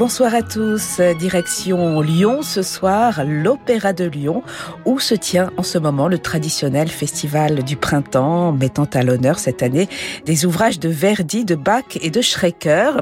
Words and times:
Bonsoir 0.00 0.34
à 0.34 0.40
tous. 0.40 0.98
Direction 1.18 2.00
Lyon 2.00 2.40
ce 2.40 2.62
soir, 2.62 3.22
l'Opéra 3.26 3.92
de 3.92 4.06
Lyon, 4.06 4.42
où 4.86 4.98
se 4.98 5.14
tient 5.14 5.50
en 5.58 5.62
ce 5.62 5.76
moment 5.76 6.08
le 6.08 6.18
traditionnel 6.18 6.88
festival 6.88 7.62
du 7.64 7.76
printemps, 7.76 8.52
mettant 8.52 8.86
à 8.94 9.02
l'honneur 9.02 9.38
cette 9.38 9.62
année 9.62 9.90
des 10.24 10.46
ouvrages 10.46 10.80
de 10.80 10.88
Verdi, 10.88 11.44
de 11.44 11.54
Bach 11.54 11.98
et 12.00 12.08
de 12.08 12.22
Schrecker. 12.22 12.92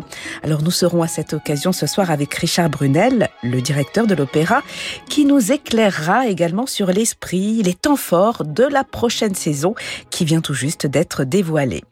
Alors 0.43 0.65
nous 0.65 0.73
serons 0.73 1.03
à 1.03 1.07
cette 1.07 1.35
occasion 1.35 1.71
ce 1.71 1.87
soir 1.87 2.11
avec 2.11 2.35
Richard 2.35 2.69
Brunel, 2.69 3.29
le 3.45 3.61
directeur 3.61 4.09
de 4.09 4.17
l'Opéra, 4.17 4.65
qui 5.09 5.25
nous 5.25 5.53
éclairera 5.53 6.27
également 6.27 6.67
sur 6.67 6.89
l'esprit, 6.89 7.63
les 7.63 7.75
temps 7.75 7.95
forts 7.95 8.45
de 8.45 8.65
la 8.65 8.83
prochaine 8.83 9.37
saison 9.37 9.77
qui 10.11 10.25
vient 10.25 10.41
tout 10.41 10.53
juste 10.53 10.85
d'être 10.89 11.23
dévoilée. 11.23 11.85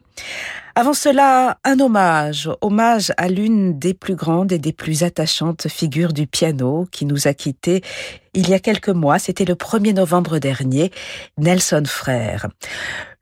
Avant 0.79 0.93
cela, 0.93 1.57
un 1.63 1.79
hommage, 1.79 2.51
hommage 2.61 3.11
à 3.17 3.29
l'une 3.29 3.79
des 3.79 3.95
plus 3.95 4.13
grandes 4.13 4.51
et 4.51 4.59
des 4.59 4.73
plus 4.73 5.01
attachantes 5.01 5.67
figures 5.67 6.13
du 6.13 6.27
piano 6.27 6.87
qui 6.91 7.05
nous 7.07 7.27
a 7.27 7.33
quittés 7.33 7.81
il 8.35 8.47
y 8.47 8.53
a 8.53 8.59
quelques 8.59 8.89
mois, 8.89 9.17
c'était 9.17 9.45
le 9.45 9.55
1er 9.55 9.95
novembre 9.95 10.37
dernier, 10.37 10.91
Nelson 11.39 11.81
Frère. 11.87 12.45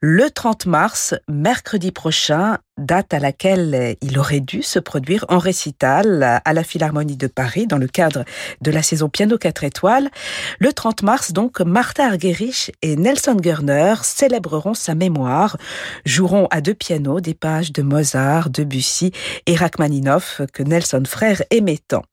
Le 0.07 0.29
30 0.29 0.67
mars, 0.67 1.15
mercredi 1.27 1.91
prochain, 1.91 2.59
date 2.77 3.11
à 3.11 3.17
laquelle 3.17 3.97
il 4.03 4.19
aurait 4.19 4.39
dû 4.39 4.61
se 4.61 4.77
produire 4.77 5.25
en 5.29 5.39
récital 5.39 6.39
à 6.45 6.53
la 6.53 6.63
Philharmonie 6.63 7.17
de 7.17 7.25
Paris 7.25 7.65
dans 7.65 7.79
le 7.79 7.87
cadre 7.87 8.23
de 8.61 8.69
la 8.69 8.83
saison 8.83 9.09
Piano 9.09 9.39
4 9.39 9.63
étoiles. 9.63 10.11
Le 10.59 10.71
30 10.73 11.01
mars, 11.01 11.33
donc, 11.33 11.59
Martha 11.59 12.05
Argerich 12.05 12.71
et 12.83 12.97
Nelson 12.97 13.37
Gerner 13.43 13.95
célébreront 14.03 14.75
sa 14.75 14.93
mémoire, 14.93 15.57
joueront 16.05 16.45
à 16.51 16.61
deux 16.61 16.75
pianos 16.75 17.19
des 17.19 17.33
pages 17.33 17.73
de 17.73 17.81
Mozart, 17.81 18.51
Debussy 18.51 19.11
et 19.47 19.55
Rachmaninoff 19.55 20.43
que 20.53 20.61
Nelson 20.61 21.01
Frère 21.07 21.41
aimait 21.49 21.79
tant. 21.87 22.03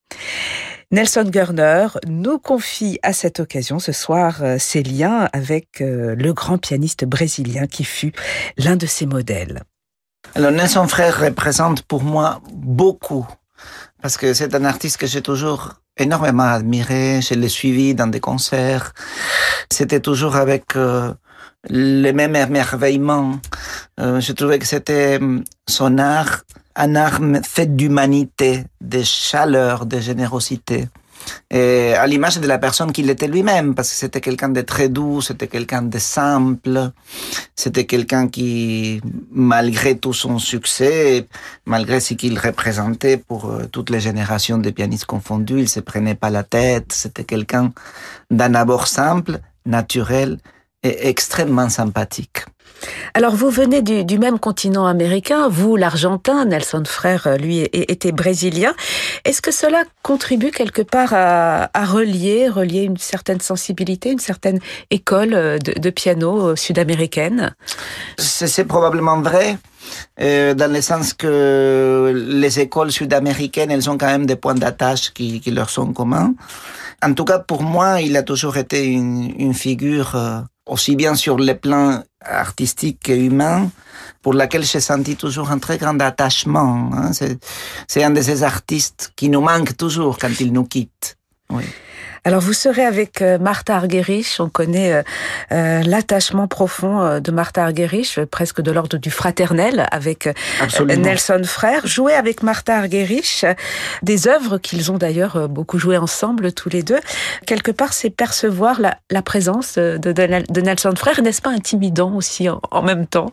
Nelson 0.93 1.31
Gerner 1.33 1.87
nous 2.07 2.39
confie 2.39 2.98
à 3.03 3.15
cette 3.15 3.41
occasion 3.41 3.79
ce 3.79 3.93
soir 3.93 4.43
euh, 4.43 4.59
ses 4.59 4.83
liens 4.83 5.27
avec 5.33 5.81
euh, 5.81 6.15
le 6.15 6.35
grand 6.35 6.59
pianiste 6.59 7.07
brésilien 7.07 7.67
qui 7.67 7.83
fut 7.83 8.12
l'un 8.59 8.77
de 8.77 8.85
ses 8.85 9.07
modèles. 9.07 9.63
Alors 10.35 10.51
Nelson 10.51 10.87
Frère 10.87 11.19
représente 11.19 11.81
pour 11.81 12.03
moi 12.03 12.43
beaucoup 12.53 13.27
parce 14.03 14.19
que 14.19 14.35
c'est 14.35 14.55
un 14.55 14.67
artiste 14.67 14.98
que 14.98 15.07
j'ai 15.07 15.23
toujours 15.23 15.81
énormément 15.97 16.43
admiré, 16.43 17.23
je 17.23 17.33
l'ai 17.33 17.48
suivi 17.48 17.95
dans 17.95 18.09
des 18.09 18.20
concerts. 18.20 18.93
C'était 19.73 20.01
toujours 20.01 20.37
avec 20.37 20.77
euh, 20.77 21.15
le 21.70 22.13
même 22.13 22.37
émerveillement. 22.37 23.39
Je 23.98 24.33
trouvais 24.33 24.59
que 24.59 24.67
c'était 24.67 25.20
son 25.69 25.97
art 25.98 26.43
un 26.77 26.95
arme 26.95 27.42
faite 27.42 27.77
d'humanité, 27.77 28.65
de 28.81 29.03
chaleur, 29.03 29.87
de 29.87 29.98
générosité. 30.01 30.89
Et 31.51 31.95
à 31.95 32.06
l'image 32.06 32.41
de 32.41 32.47
la 32.47 32.59
personne 32.59 32.92
qu'il 32.92 33.09
était 33.11 33.29
lui-même, 33.29 33.75
parce 33.75 33.91
que 33.91 33.97
c'était 33.97 34.20
quelqu'un 34.20 34.48
de 34.48 34.61
très 34.61 34.89
doux, 34.89 35.20
c'était 35.20 35.48
quelqu'un 35.48 35.83
de 35.83 35.98
simple, 35.98 36.91
c'était 37.55 37.84
quelqu'un 37.84 38.29
qui, 38.29 39.01
malgré 39.31 39.97
tout 39.97 40.12
son 40.12 40.39
succès, 40.39 41.29
malgré 41.67 42.01
ce 42.01 42.14
qu'il 42.14 42.39
représentait 42.39 43.17
pour 43.17 43.47
euh, 43.47 43.67
toutes 43.70 43.91
les 43.91 44.01
générations 44.01 44.59
de 44.59 44.70
pianistes 44.70 45.05
confondus, 45.05 45.61
il 45.61 45.69
se 45.69 45.81
prenait 45.81 46.14
pas 46.14 46.31
la 46.31 46.42
tête, 46.42 46.92
c'était 46.92 47.25
quelqu'un 47.25 47.73
d'un 48.31 48.55
abord 48.55 48.86
simple, 48.89 49.39
naturel 49.67 50.39
et 50.83 51.09
extrêmement 51.09 51.69
sympathique. 51.69 52.45
Alors 53.14 53.34
vous 53.34 53.51
venez 53.51 53.83
du, 53.83 54.18
même 54.18 54.39
continent 54.39 54.86
américain, 54.86 55.48
vous 55.48 55.77
l'Argentin, 55.77 56.45
Nelson 56.45 56.83
Frère 56.86 57.36
lui 57.39 57.68
était 57.73 58.12
brésilien. 58.12 58.74
Est-ce 59.24 59.42
que 59.42 59.51
cela 59.51 59.84
contribue 60.02 60.51
quelque 60.51 60.83
part 60.83 61.12
à, 61.12 61.68
relier, 61.84 62.48
relier 62.48 62.83
une 62.83 62.98
certaine 62.98 63.40
sensibilité, 63.40 64.11
une 64.11 64.18
certaine 64.18 64.61
école 64.90 65.58
de, 65.58 65.90
piano 65.90 66.48
euh, 66.48 66.57
sud-américaine? 66.57 67.55
C'est 68.18 68.64
probablement 68.64 69.20
vrai. 69.20 69.58
Euh, 70.20 70.55
dans 70.55 70.73
le 70.73 70.80
sens 70.80 71.12
que 71.14 72.12
les 72.14 72.61
écoles 72.61 72.92
sud-américaines, 72.92 73.70
elles 73.70 73.90
ont 73.90 73.98
quand 73.98 74.07
même 74.07 74.27
des 74.27 74.36
points 74.36 74.55
d'attache 74.55 75.12
qui, 75.12 75.40
leur 75.46 75.70
sont 75.70 75.92
communs. 75.92 76.34
En 77.02 77.14
tout 77.14 77.24
cas, 77.24 77.39
pour 77.39 77.62
moi, 77.62 78.01
il 78.01 78.17
a 78.17 78.23
toujours 78.23 78.57
été 78.57 78.84
une, 78.86 79.55
figure 79.55 80.14
euh, 80.14 80.40
aussi 80.72 80.96
bien 80.96 81.14
sur 81.14 81.36
le 81.36 81.55
plan 81.55 82.02
artistique 82.20 83.00
que 83.05 83.12
humain, 83.12 83.70
pour 84.22 84.34
laquelle 84.34 84.64
j'ai 84.64 84.80
senti 84.80 85.16
toujours 85.16 85.50
un 85.50 85.58
très 85.58 85.78
grand 85.78 86.00
attachement. 86.00 86.90
Hein. 86.94 87.10
C'est 87.86 88.02
un 88.02 88.10
de 88.10 88.22
ces 88.22 88.42
artistes 88.42 89.12
qui 89.16 89.28
nous 89.28 89.40
manque 89.40 89.77
toujours 89.77 90.18
quand 90.18 90.40
il 90.40 90.52
nous 90.52 90.64
quitte. 90.64 91.18
Oui. 91.50 91.64
Alors 92.24 92.40
vous 92.40 92.52
serez 92.52 92.84
avec 92.84 93.20
euh, 93.20 93.36
Martha 93.38 93.74
Argerich, 93.74 94.36
on 94.38 94.48
connaît 94.48 94.92
euh, 94.92 95.02
euh, 95.50 95.83
l'attachement 95.83 96.46
profond 96.46 97.18
de 97.18 97.33
Martha 97.33 97.64
Argerich, 97.64 98.20
presque 98.30 98.60
de 98.60 98.70
l'ordre 98.70 98.96
du 98.96 99.10
fraternel 99.10 99.88
avec 99.90 100.28
Nelson 100.86 101.42
Frère. 101.44 101.84
Jouer 101.84 102.12
avec 102.12 102.44
Martha 102.44 102.77
Argerich, 102.77 103.44
des 104.05 104.28
œuvres 104.28 104.58
qu'ils 104.58 104.92
ont 104.92 104.98
d'ailleurs 104.98 105.48
beaucoup 105.48 105.80
joué 105.80 105.96
ensemble 105.96 106.52
tous 106.52 106.68
les 106.68 106.84
deux. 106.84 107.00
Quelque 107.44 107.72
part, 107.72 107.92
c'est 107.92 108.10
percevoir 108.10 108.80
la, 108.80 109.22
présence 109.22 109.74
de, 109.77 110.60
Nelson 110.60 110.94
Frère, 110.96 111.22
n'est-ce 111.22 111.42
pas 111.42 111.50
intimidant 111.50 112.14
aussi 112.14 112.48
en, 112.48 112.83
même 112.83 113.06
temps? 113.06 113.33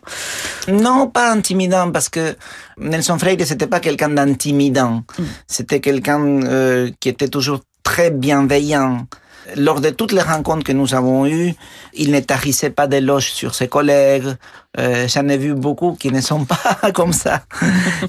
Non, 0.68 1.08
pas 1.08 1.32
intimidant 1.32 1.92
parce 1.92 2.10
que 2.10 2.36
Nelson 2.80 3.20
Frère, 3.20 3.36
c'était 3.46 3.68
pas 3.68 3.80
quelqu'un 3.80 4.10
d'intimidant. 4.10 5.04
Mm. 5.20 5.24
C'était 5.48 5.80
quelqu'un 5.80 6.90
qui 7.00 7.10
était 7.10 7.28
toujours 7.28 7.62
très 7.90 8.12
bienveillant. 8.12 9.08
Lors 9.56 9.82
de 9.82 9.90
toutes 9.90 10.12
les 10.12 10.22
rencontres 10.22 10.64
que 10.64 10.72
nous 10.72 10.94
avons 10.94 11.26
eues, 11.26 11.56
il 11.96 12.12
ne 12.12 12.20
tarissait 12.20 12.70
pas 12.70 12.86
d'éloges 12.86 13.32
sur 13.32 13.56
ses 13.56 13.68
collègues. 13.68 14.32
Euh, 14.80 15.08
J'en 15.08 15.28
ai 15.28 15.38
vu 15.38 15.56
beaucoup 15.56 15.94
qui 16.00 16.12
ne 16.12 16.22
sont 16.22 16.46
pas 16.54 16.92
comme 16.94 17.14
ça. 17.14 17.42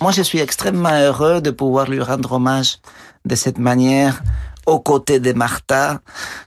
Moi, 0.02 0.12
je 0.12 0.20
suis 0.20 0.41
extrêmement 0.41 0.96
heureux 1.06 1.41
de 1.41 1.50
pouvoir 1.50 1.88
lui 1.88 2.02
rendre 2.02 2.32
hommage 2.32 2.76
de 3.24 3.34
cette 3.34 3.56
manière 3.58 4.22
aux 4.66 4.80
côtés 4.80 5.18
de 5.18 5.32
Martha 5.32 6.00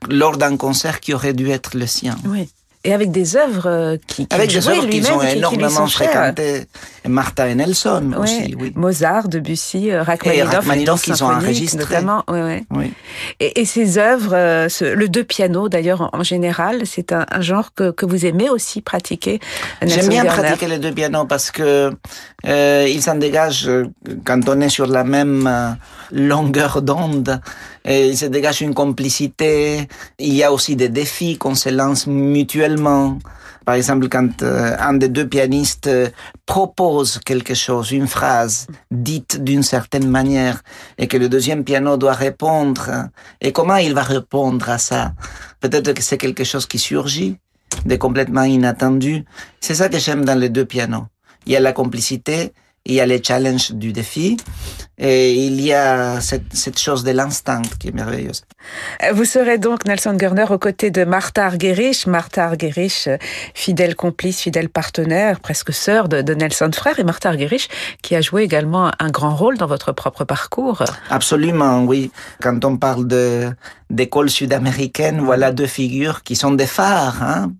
lors 0.07 0.37
d'un 0.37 0.55
concert 0.55 0.99
qui 0.99 1.15
aurait 1.15 1.33
dû 1.33 1.49
être 1.49 1.75
le 1.75 1.87
sien. 1.87 2.15
Oui 2.25 2.47
et 2.83 2.93
avec 2.93 3.11
des 3.11 3.35
œuvres 3.37 3.67
euh, 3.67 3.97
qui, 4.07 4.27
qui 4.27 4.35
avec 4.35 4.49
des 4.49 4.67
œuvres 4.67 4.87
qui 4.87 5.11
ont 5.11 5.21
énormément 5.21 5.87
fréquenté 5.87 6.65
Martha 7.07 7.47
et 7.47 7.55
Nelson 7.55 8.13
aussi. 8.17 8.55
Oui. 8.59 8.73
Mozart, 8.75 9.29
Debussy, 9.29 9.91
euh, 9.91 10.03
Rachmaninoff, 10.03 10.51
et 10.51 10.55
Rachmaninoff 10.55 11.01
qu'ils 11.01 11.23
ont 11.23 11.27
enregistré. 11.27 11.79
Notamment, 11.79 12.23
oui, 12.27 12.39
oui. 12.41 12.65
oui. 12.71 12.93
Et, 13.39 13.61
et, 13.61 13.65
ces 13.65 13.97
œuvres, 13.97 14.35
euh, 14.35 14.69
ce, 14.69 14.85
le 14.85 15.07
deux 15.07 15.23
pianos 15.23 15.69
d'ailleurs 15.69 16.09
en, 16.13 16.23
général, 16.23 16.81
c'est 16.85 17.11
un, 17.11 17.25
un, 17.31 17.41
genre 17.41 17.73
que, 17.73 17.91
que 17.91 18.05
vous 18.05 18.25
aimez 18.25 18.49
aussi 18.49 18.81
pratiquer. 18.81 19.39
J'aime 19.81 20.09
bien 20.09 20.25
pratiquer 20.25 20.67
les 20.67 20.79
deux 20.79 20.91
pianos 20.91 21.25
parce 21.25 21.51
que 21.51 21.91
euh, 22.45 22.87
il 22.89 23.01
s'en 23.01 23.15
dégage 23.15 23.69
quand 24.25 24.49
on 24.49 24.59
est 24.59 24.69
sur 24.69 24.87
la 24.87 25.03
même 25.03 25.77
longueur 26.11 26.81
d'onde. 26.81 27.39
Et 27.85 28.09
il 28.09 28.17
se 28.17 28.25
dégage 28.25 28.61
une 28.61 28.73
complicité. 28.73 29.87
Il 30.19 30.33
y 30.33 30.43
a 30.43 30.51
aussi 30.53 30.75
des 30.75 30.89
défis 30.89 31.37
qu'on 31.37 31.55
se 31.55 31.69
lance 31.69 32.07
mutuellement. 32.07 33.17
Par 33.65 33.75
exemple, 33.75 34.09
quand 34.09 34.41
euh, 34.41 34.75
un 34.79 34.93
des 34.93 35.07
deux 35.07 35.27
pianistes 35.27 35.87
euh, 35.87 36.09
propose 36.45 37.19
quelque 37.25 37.53
chose, 37.53 37.91
une 37.91 38.07
phrase 38.07 38.67
dite 38.91 39.41
d'une 39.41 39.63
certaine 39.63 40.07
manière, 40.07 40.61
et 40.97 41.07
que 41.07 41.15
le 41.15 41.29
deuxième 41.29 41.63
piano 41.63 41.95
doit 41.95 42.13
répondre, 42.13 43.09
et 43.39 43.53
comment 43.53 43.77
il 43.77 43.93
va 43.93 44.03
répondre 44.03 44.69
à 44.69 44.77
ça? 44.77 45.13
Peut-être 45.61 45.93
que 45.93 46.01
c'est 46.01 46.17
quelque 46.17 46.43
chose 46.43 46.65
qui 46.65 46.77
surgit, 46.77 47.37
de 47.85 47.95
complètement 47.95 48.43
inattendu. 48.43 49.23
C'est 49.61 49.75
ça 49.75 49.87
que 49.87 49.97
j'aime 49.97 50.25
dans 50.25 50.37
les 50.37 50.49
deux 50.49 50.65
pianos. 50.65 51.05
Il 51.45 51.53
y 51.53 51.55
a 51.55 51.61
la 51.61 51.73
complicité, 51.73 52.53
il 52.85 52.95
y 52.95 52.99
a 52.99 53.05
les 53.05 53.23
challenges 53.23 53.71
du 53.71 53.93
défi 53.93 54.37
et 54.97 55.33
il 55.33 55.61
y 55.61 55.73
a 55.73 56.19
cette, 56.21 56.53
cette 56.53 56.77
chose 56.77 57.03
de 57.03 57.11
l'instinct 57.11 57.61
qui 57.79 57.87
est 57.87 57.91
merveilleuse. 57.93 58.43
Vous 59.13 59.25
serez 59.25 59.57
donc 59.57 59.85
Nelson 59.85 60.17
Gerner 60.19 60.45
aux 60.49 60.59
côtés 60.59 60.91
de 60.91 61.03
Martha 61.03 61.45
Argerich. 61.45 62.05
Martha 62.07 62.45
Argerich, 62.45 63.09
fidèle 63.53 63.95
complice, 63.95 64.41
fidèle 64.41 64.69
partenaire, 64.69 65.39
presque 65.39 65.73
sœur 65.73 66.09
de, 66.09 66.21
de, 66.21 66.33
Nelson 66.33 66.69
Frère 66.73 66.99
et 66.99 67.03
Martha 67.03 67.29
Argerich 67.29 67.69
qui 68.01 68.15
a 68.15 68.21
joué 68.21 68.43
également 68.43 68.91
un 68.99 69.09
grand 69.09 69.35
rôle 69.35 69.57
dans 69.57 69.67
votre 69.67 69.93
propre 69.93 70.25
parcours. 70.25 70.83
Absolument, 71.09 71.85
oui. 71.85 72.11
Quand 72.41 72.63
on 72.65 72.77
parle 72.77 73.07
de 73.07 73.49
d'école 73.93 74.29
sud-américaine, 74.29 75.21
voilà 75.21 75.51
deux 75.51 75.67
figures 75.67 76.23
qui 76.23 76.35
sont 76.35 76.51
des 76.51 76.65
phares. 76.65 77.21
Hein. 77.21 77.53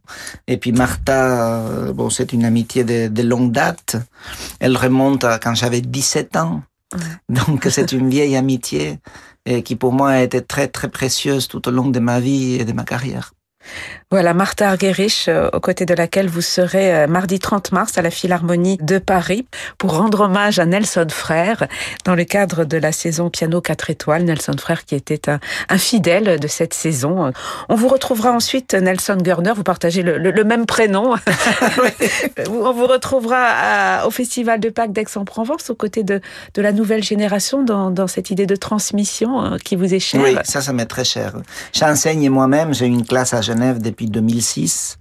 Et 0.48 0.58
puis 0.58 0.72
Martha, 0.72 1.62
euh, 1.62 1.94
bon, 1.94 2.10
c'est 2.10 2.34
une 2.34 2.46
amitié 2.46 2.84
de, 2.84 3.08
de 3.08 3.24
longue 3.24 3.52
date. 3.52 3.98
Elle 4.60 4.76
remonte 4.76 5.24
à 5.24 5.40
quand 5.40 5.56
j'avais 5.56 5.82
17 5.82 6.36
ans. 6.38 6.64
Donc 7.30 7.68
c'est 7.70 7.92
une 7.92 8.10
vieille 8.10 8.36
amitié 8.36 9.00
et 9.46 9.64
qui 9.64 9.76
pour 9.76 9.94
moi 9.94 10.12
a 10.12 10.22
été 10.22 10.42
très 10.42 10.68
très 10.68 10.90
précieuse 10.90 11.48
tout 11.48 11.68
au 11.68 11.72
long 11.72 11.88
de 11.88 12.00
ma 12.00 12.20
vie 12.20 12.56
et 12.56 12.66
de 12.66 12.74
ma 12.74 12.84
carrière. 12.84 13.34
Voilà, 14.12 14.36
Martha 14.36 14.70
Argerich, 14.70 15.26
euh, 15.28 15.50
aux 15.54 15.60
côtés 15.60 15.86
de 15.86 15.94
laquelle 15.96 16.28
vous 16.28 16.42
serez 16.42 16.94
euh, 16.94 17.08
mardi 17.08 17.40
30 17.40 17.72
mars 17.72 17.98
à 17.98 18.04
la 18.04 18.12
Philharmonie 18.12 18.78
de 18.80 19.00
Paris 19.00 19.48
pour 19.80 19.98
rendre 19.98 20.22
hommage 20.22 20.60
à 20.60 20.66
Nelson 20.66 21.08
Frère 21.10 21.68
dans 22.06 22.14
le 22.14 22.24
cadre 22.24 22.64
de 22.64 22.78
la 22.78 22.92
saison 22.92 23.32
Piano 23.32 23.60
4 23.60 23.90
étoiles. 23.90 24.24
Nelson 24.24 24.56
Frère 24.60 24.86
qui 24.86 24.94
était 24.94 25.30
un, 25.30 25.40
fidèle 25.80 26.40
de 26.40 26.48
cette 26.48 26.76
saison. 26.76 27.32
On 27.70 27.76
vous 27.76 27.88
retrouvera 27.88 28.32
ensuite, 28.32 28.76
Nelson 28.76 29.18
Görner, 29.20 29.54
vous 29.56 29.64
partagez 29.64 30.04
le, 30.04 30.44
même 30.44 30.68
prénom. 30.68 31.16
On 32.50 32.72
vous 32.72 32.86
retrouvera 32.86 34.06
au 34.06 34.12
Festival 34.12 34.60
de 34.60 34.70
Pâques 34.70 34.92
d'Aix-en-Provence 34.92 35.70
aux 35.70 35.76
côtés 35.76 36.04
de, 36.04 36.22
de 36.54 36.62
la 36.62 36.72
nouvelle 36.72 37.04
génération 37.04 37.64
dans, 37.64 37.90
dans 37.90 38.08
cette 38.08 38.30
idée 38.30 38.46
de 38.46 38.56
transmission 38.56 39.44
euh, 39.44 39.58
qui 39.58 39.76
vous 39.76 39.94
est 39.94 40.00
chère. 40.00 40.22
Oui, 40.22 40.36
ça, 40.44 40.62
ça 40.62 40.74
m'est 40.74 40.86
très 40.86 41.04
cher. 41.04 41.34
J'enseigne 41.74 42.30
moi-même, 42.30 42.74
j'ai 42.74 42.86
une 42.86 43.06
classe 43.06 43.34
à 43.34 43.42
Genève 43.42 43.53
depuis 43.56 44.08
2006 44.08 44.98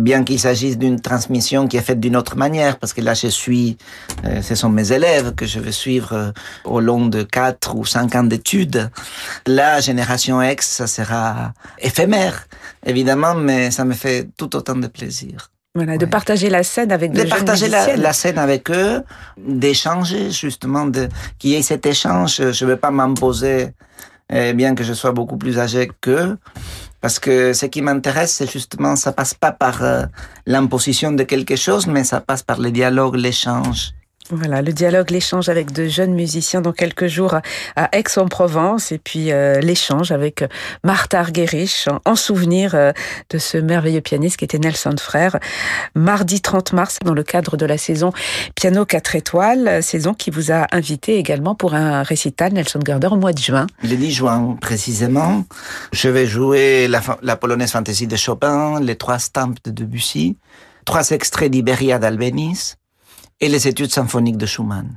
bien 0.00 0.24
qu'il 0.24 0.40
s'agisse 0.40 0.76
d'une 0.76 1.00
transmission 1.00 1.68
qui 1.68 1.76
est 1.76 1.82
faite 1.82 2.00
d'une 2.00 2.16
autre 2.16 2.36
manière, 2.36 2.78
parce 2.78 2.92
que 2.92 3.00
là 3.00 3.14
je 3.14 3.28
suis, 3.28 3.76
euh, 4.24 4.42
ce 4.42 4.54
sont 4.54 4.68
mes 4.68 4.92
élèves 4.92 5.34
que 5.34 5.46
je 5.46 5.60
vais 5.60 5.72
suivre 5.72 6.12
euh, 6.12 6.32
au 6.64 6.80
long 6.80 7.06
de 7.06 7.22
quatre 7.22 7.76
ou 7.76 7.84
cinq 7.84 8.14
ans 8.14 8.24
d'études. 8.24 8.90
La 9.46 9.80
génération 9.80 10.42
X, 10.42 10.66
ça 10.66 10.86
sera 10.86 11.52
éphémère, 11.78 12.46
évidemment, 12.84 13.34
mais 13.34 13.70
ça 13.70 13.84
me 13.84 13.94
fait 13.94 14.28
tout 14.36 14.56
autant 14.56 14.76
de 14.76 14.88
plaisir. 14.88 15.50
Voilà, 15.76 15.96
de 15.96 16.06
partager 16.06 16.50
la 16.50 16.62
scène 16.62 16.92
avec 16.92 17.12
de 17.12 17.24
partager 17.24 17.66
la, 17.68 18.12
scène 18.12 18.38
avec 18.38 18.70
eux, 18.70 19.02
d'échanger 19.36 20.30
justement, 20.30 20.86
de 20.86 21.08
qu'il 21.38 21.50
y 21.50 21.54
ait 21.54 21.62
cet 21.62 21.84
échange. 21.84 22.36
Je 22.36 22.64
ne 22.64 22.70
veux 22.70 22.76
pas 22.76 22.92
m'imposer, 22.92 23.70
eh 24.32 24.52
bien 24.52 24.76
que 24.76 24.84
je 24.84 24.92
sois 24.92 25.10
beaucoup 25.10 25.36
plus 25.36 25.58
âgé 25.58 25.90
qu'eux, 26.00 26.38
parce 27.04 27.18
que 27.18 27.52
ce 27.52 27.66
qui 27.66 27.82
m'intéresse, 27.82 28.32
c'est 28.32 28.50
justement, 28.50 28.96
ça 28.96 29.12
passe 29.12 29.34
pas 29.34 29.52
par 29.52 29.84
euh, 29.84 30.04
l'imposition 30.46 31.12
de 31.12 31.22
quelque 31.22 31.54
chose, 31.54 31.86
mais 31.86 32.02
ça 32.02 32.22
passe 32.22 32.42
par 32.42 32.58
le 32.58 32.70
dialogue, 32.70 33.16
l'échange. 33.16 33.92
Voilà, 34.30 34.62
le 34.62 34.72
dialogue, 34.72 35.10
l'échange 35.10 35.50
avec 35.50 35.70
de 35.72 35.86
jeunes 35.86 36.14
musiciens 36.14 36.62
dans 36.62 36.72
quelques 36.72 37.08
jours 37.08 37.34
à 37.76 37.88
Aix-en-Provence 37.94 38.90
et 38.90 38.96
puis 38.96 39.30
euh, 39.30 39.60
l'échange 39.60 40.12
avec 40.12 40.42
Martha 40.82 41.20
Argerich 41.20 41.90
en 42.06 42.16
souvenir 42.16 42.74
euh, 42.74 42.92
de 43.28 43.36
ce 43.36 43.58
merveilleux 43.58 44.00
pianiste 44.00 44.38
qui 44.38 44.46
était 44.46 44.58
Nelson 44.58 44.94
Frère. 44.98 45.38
Mardi 45.94 46.40
30 46.40 46.72
mars 46.72 46.98
dans 47.04 47.12
le 47.12 47.22
cadre 47.22 47.58
de 47.58 47.66
la 47.66 47.76
saison 47.76 48.12
Piano 48.54 48.86
4 48.86 49.14
étoiles, 49.16 49.82
saison 49.82 50.14
qui 50.14 50.30
vous 50.30 50.50
a 50.50 50.68
invité 50.72 51.18
également 51.18 51.54
pour 51.54 51.74
un 51.74 52.02
récital 52.02 52.54
Nelson 52.54 52.78
Garder 52.78 53.08
au 53.08 53.16
mois 53.16 53.34
de 53.34 53.40
juin. 53.40 53.66
Le 53.82 53.94
10 53.94 54.10
juin 54.10 54.56
précisément, 54.58 55.44
je 55.92 56.08
vais 56.08 56.26
jouer 56.26 56.88
la, 56.88 57.36
polonaise 57.36 57.72
fantasy 57.72 58.06
de 58.06 58.16
Chopin, 58.16 58.80
les 58.80 58.96
trois 58.96 59.18
stampes 59.18 59.58
de 59.64 59.70
Debussy, 59.70 60.38
trois 60.86 61.10
extraits 61.10 61.50
d'Iberia 61.50 61.98
d'Albéniz, 61.98 62.76
et 63.44 63.48
les 63.48 63.68
études 63.68 63.92
symphoniques 63.92 64.38
de 64.38 64.46
Schumann. 64.46 64.88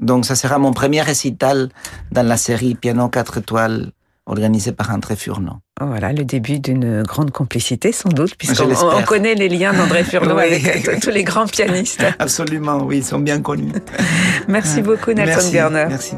Donc 0.00 0.24
ça 0.24 0.36
sera 0.36 0.58
mon 0.58 0.72
premier 0.72 1.02
récital 1.02 1.68
dans 2.12 2.22
la 2.26 2.36
série 2.36 2.74
Piano 2.76 3.08
4 3.08 3.38
étoiles 3.38 3.90
organisée 4.26 4.70
par 4.70 4.90
André 4.90 5.16
Furneau. 5.16 5.54
Voilà, 5.80 6.12
le 6.12 6.24
début 6.24 6.60
d'une 6.60 7.02
grande 7.02 7.32
complicité 7.32 7.90
sans 7.90 8.10
doute, 8.10 8.36
puisqu'on 8.36 9.02
connaît 9.02 9.34
les 9.34 9.48
liens 9.48 9.72
d'André 9.72 10.04
Furneau 10.04 10.38
avec 10.38 11.00
tous 11.00 11.10
les 11.10 11.24
grands 11.24 11.46
pianistes. 11.46 12.04
Absolument, 12.20 12.84
oui, 12.84 12.98
ils 12.98 13.04
sont 13.04 13.18
bien 13.18 13.40
connus. 13.40 13.72
Merci 14.46 14.82
beaucoup 14.82 15.12
Nelson 15.12 15.50
Garner. 15.50 15.86
Merci. 15.88 16.14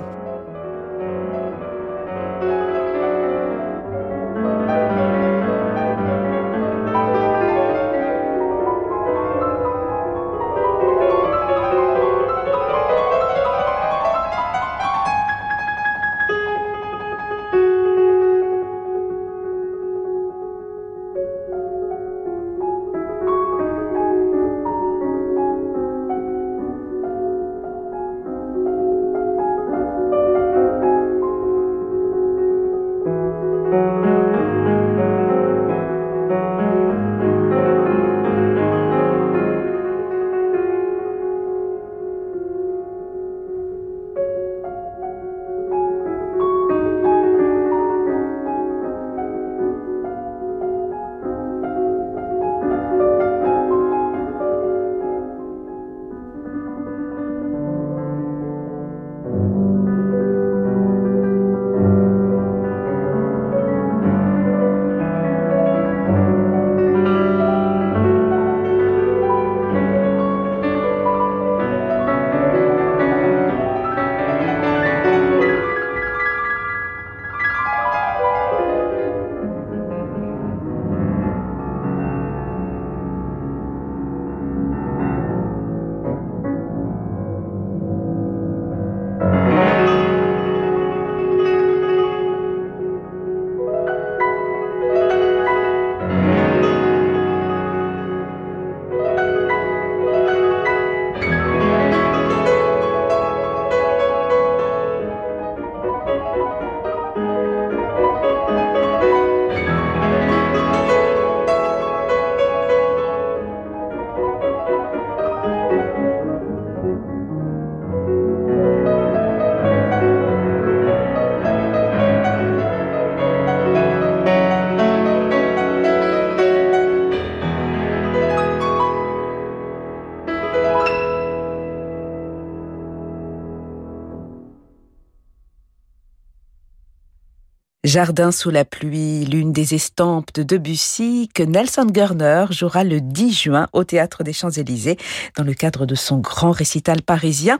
Jardin 137.92 138.32
sous 138.32 138.48
la 138.48 138.64
pluie, 138.64 139.26
l'une 139.26 139.52
des 139.52 139.74
estampes 139.74 140.32
de 140.32 140.42
Debussy 140.42 141.28
que 141.34 141.42
Nelson 141.42 141.84
Gurner 141.84 142.46
jouera 142.48 142.84
le 142.84 143.02
10 143.02 143.32
juin 143.34 143.68
au 143.74 143.84
Théâtre 143.84 144.24
des 144.24 144.32
Champs-Élysées 144.32 144.96
dans 145.36 145.44
le 145.44 145.52
cadre 145.52 145.84
de 145.84 145.94
son 145.94 146.16
grand 146.16 146.52
récital 146.52 147.02
parisien. 147.02 147.58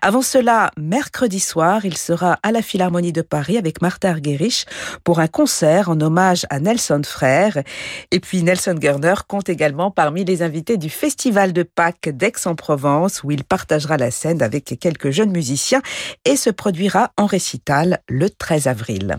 Avant 0.00 0.22
cela, 0.22 0.70
mercredi 0.78 1.38
soir, 1.38 1.84
il 1.84 1.98
sera 1.98 2.38
à 2.42 2.50
la 2.50 2.62
Philharmonie 2.62 3.12
de 3.12 3.20
Paris 3.20 3.58
avec 3.58 3.82
Martha 3.82 4.08
Argerich 4.08 4.64
pour 5.04 5.18
un 5.20 5.28
concert 5.28 5.90
en 5.90 6.00
hommage 6.00 6.46
à 6.48 6.60
Nelson 6.60 7.02
Frère. 7.04 7.62
Et 8.10 8.20
puis 8.20 8.42
Nelson 8.42 8.76
Gurner 8.78 9.16
compte 9.28 9.50
également 9.50 9.90
parmi 9.90 10.24
les 10.24 10.40
invités 10.40 10.78
du 10.78 10.88
Festival 10.88 11.52
de 11.52 11.62
Pâques 11.62 12.08
d'Aix-en-Provence 12.08 13.22
où 13.22 13.32
il 13.32 13.44
partagera 13.44 13.98
la 13.98 14.10
scène 14.10 14.40
avec 14.40 14.78
quelques 14.80 15.10
jeunes 15.10 15.32
musiciens 15.32 15.82
et 16.24 16.36
se 16.36 16.48
produira 16.48 17.10
en 17.18 17.26
récital 17.26 18.00
le 18.08 18.30
13 18.30 18.66
avril. 18.66 19.18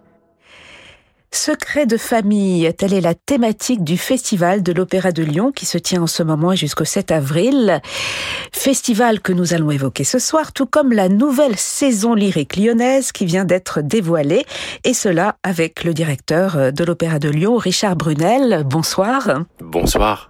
Secret 1.33 1.85
de 1.85 1.95
famille, 1.95 2.71
telle 2.77 2.93
est 2.93 2.99
la 2.99 3.15
thématique 3.15 3.85
du 3.85 3.97
Festival 3.97 4.61
de 4.61 4.73
l'Opéra 4.73 5.13
de 5.13 5.23
Lyon 5.23 5.53
qui 5.53 5.65
se 5.65 5.77
tient 5.77 6.01
en 6.01 6.07
ce 6.07 6.23
moment 6.23 6.55
jusqu'au 6.55 6.83
7 6.83 7.09
avril. 7.09 7.81
Festival 8.51 9.21
que 9.21 9.31
nous 9.31 9.53
allons 9.53 9.71
évoquer 9.71 10.03
ce 10.03 10.19
soir, 10.19 10.51
tout 10.51 10.65
comme 10.65 10.91
la 10.91 11.07
nouvelle 11.07 11.57
saison 11.57 12.15
lyrique 12.15 12.57
lyonnaise 12.57 13.13
qui 13.13 13.25
vient 13.25 13.45
d'être 13.45 13.81
dévoilée, 13.81 14.45
et 14.83 14.93
cela 14.93 15.37
avec 15.41 15.85
le 15.85 15.93
directeur 15.93 16.73
de 16.73 16.83
l'Opéra 16.83 17.17
de 17.17 17.29
Lyon, 17.29 17.55
Richard 17.55 17.95
Brunel. 17.95 18.63
Bonsoir. 18.65 19.43
Bonsoir. 19.61 20.29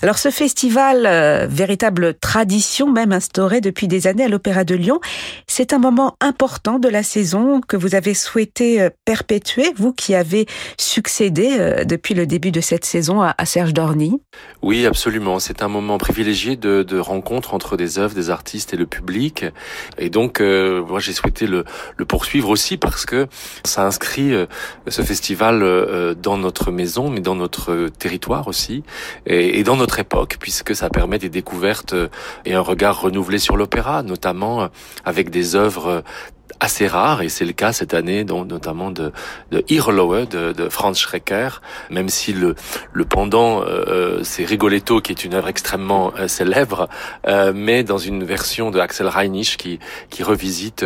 Alors 0.00 0.16
ce 0.16 0.30
festival, 0.30 1.06
euh, 1.06 1.48
véritable 1.50 2.14
tradition 2.14 2.90
même 2.90 3.12
instaurée 3.12 3.60
depuis 3.60 3.88
des 3.88 4.06
années 4.06 4.24
à 4.24 4.28
l'Opéra 4.28 4.62
de 4.62 4.76
Lyon, 4.76 5.00
c'est 5.48 5.72
un 5.72 5.78
moment 5.78 6.16
important 6.20 6.78
de 6.78 6.88
la 6.88 7.02
saison 7.02 7.60
que 7.60 7.76
vous 7.76 7.96
avez 7.96 8.14
souhaité 8.14 8.80
euh, 8.80 8.90
perpétuer, 9.04 9.72
vous 9.76 9.92
qui 9.92 10.14
avez 10.14 10.35
succédé 10.78 11.56
euh, 11.58 11.84
depuis 11.84 12.14
le 12.14 12.26
début 12.26 12.50
de 12.50 12.60
cette 12.60 12.84
saison 12.84 13.22
à, 13.22 13.34
Serge 13.46 13.72
Dorny. 13.72 14.20
Oui, 14.62 14.84
absolument. 14.84 15.38
C'est 15.38 15.62
un 15.62 15.68
moment 15.68 15.96
privilégié 15.98 16.56
de, 16.56 16.98
rencontre 16.98 17.54
entre 17.54 17.76
des 17.76 17.98
œuvres, 17.98 18.14
des 18.14 18.30
artistes 18.30 18.74
et 18.74 18.76
le 18.76 18.86
public. 18.86 19.44
Et 19.98 20.10
donc, 20.10 20.40
euh, 20.40 20.84
moi, 20.84 20.98
j'ai 21.00 21.12
souhaité 21.12 21.46
le, 21.46 21.64
le, 21.96 22.04
poursuivre 22.04 22.48
aussi 22.48 22.76
parce 22.76 23.06
que 23.06 23.26
ça 23.64 23.86
inscrit 23.86 24.32
euh, 24.32 24.46
ce 24.88 25.02
festival 25.02 26.16
dans 26.20 26.36
notre 26.36 26.70
maison, 26.70 27.10
mais 27.10 27.20
dans 27.20 27.34
notre 27.34 27.88
territoire 27.98 28.48
aussi, 28.48 28.82
et, 29.26 29.58
et, 29.58 29.62
dans 29.62 29.76
notre 29.76 29.98
époque, 29.98 30.36
puisque 30.40 30.74
ça 30.74 30.90
permet 30.90 31.18
des 31.18 31.28
découvertes 31.28 31.94
et 32.44 32.54
un 32.54 32.60
regard 32.60 33.00
renouvelé 33.00 33.38
sur 33.38 33.56
l'opéra, 33.56 34.02
notamment 34.02 34.68
avec 35.04 35.30
des 35.30 35.54
œuvres 35.54 36.02
assez 36.60 36.86
rare 36.86 37.22
et 37.22 37.28
c'est 37.28 37.44
le 37.44 37.52
cas 37.52 37.72
cette 37.72 37.94
année 37.94 38.24
donc 38.24 38.48
notamment 38.48 38.90
de 38.90 39.12
de 39.50 39.64
Irlowe 39.68 40.26
de, 40.26 40.52
de 40.52 40.68
Franz 40.68 40.98
Schrecker 40.98 41.60
même 41.90 42.08
si 42.08 42.32
le 42.32 42.54
le 42.92 43.04
pendant 43.04 43.62
euh, 43.62 43.84
euh, 43.88 44.20
c'est 44.22 44.44
Rigoletto 44.44 45.00
qui 45.00 45.12
est 45.12 45.24
une 45.24 45.34
œuvre 45.34 45.48
extrêmement 45.48 46.12
euh, 46.18 46.28
célèbre 46.28 46.88
euh, 47.26 47.52
mais 47.54 47.82
dans 47.82 47.98
une 47.98 48.24
version 48.24 48.70
de 48.70 48.78
Axel 48.78 49.08
Reinich 49.08 49.56
qui 49.56 49.78
qui 50.10 50.22
revisite 50.22 50.84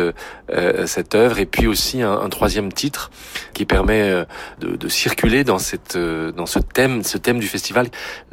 cette 0.85 1.15
œuvre 1.15 1.39
et 1.39 1.45
puis 1.45 1.65
aussi 1.65 2.01
un, 2.01 2.11
un 2.11 2.27
troisième 2.27 2.73
titre 2.73 3.09
qui 3.53 3.65
permet 3.65 4.25
de, 4.59 4.75
de, 4.75 4.89
circuler 4.89 5.45
dans 5.45 5.59
cette 5.59 5.97
dans 5.97 6.45
ce 6.45 6.59
thème 6.59 7.03
ce 7.03 7.17
thème 7.17 7.39
du 7.39 7.47
festival 7.47 7.87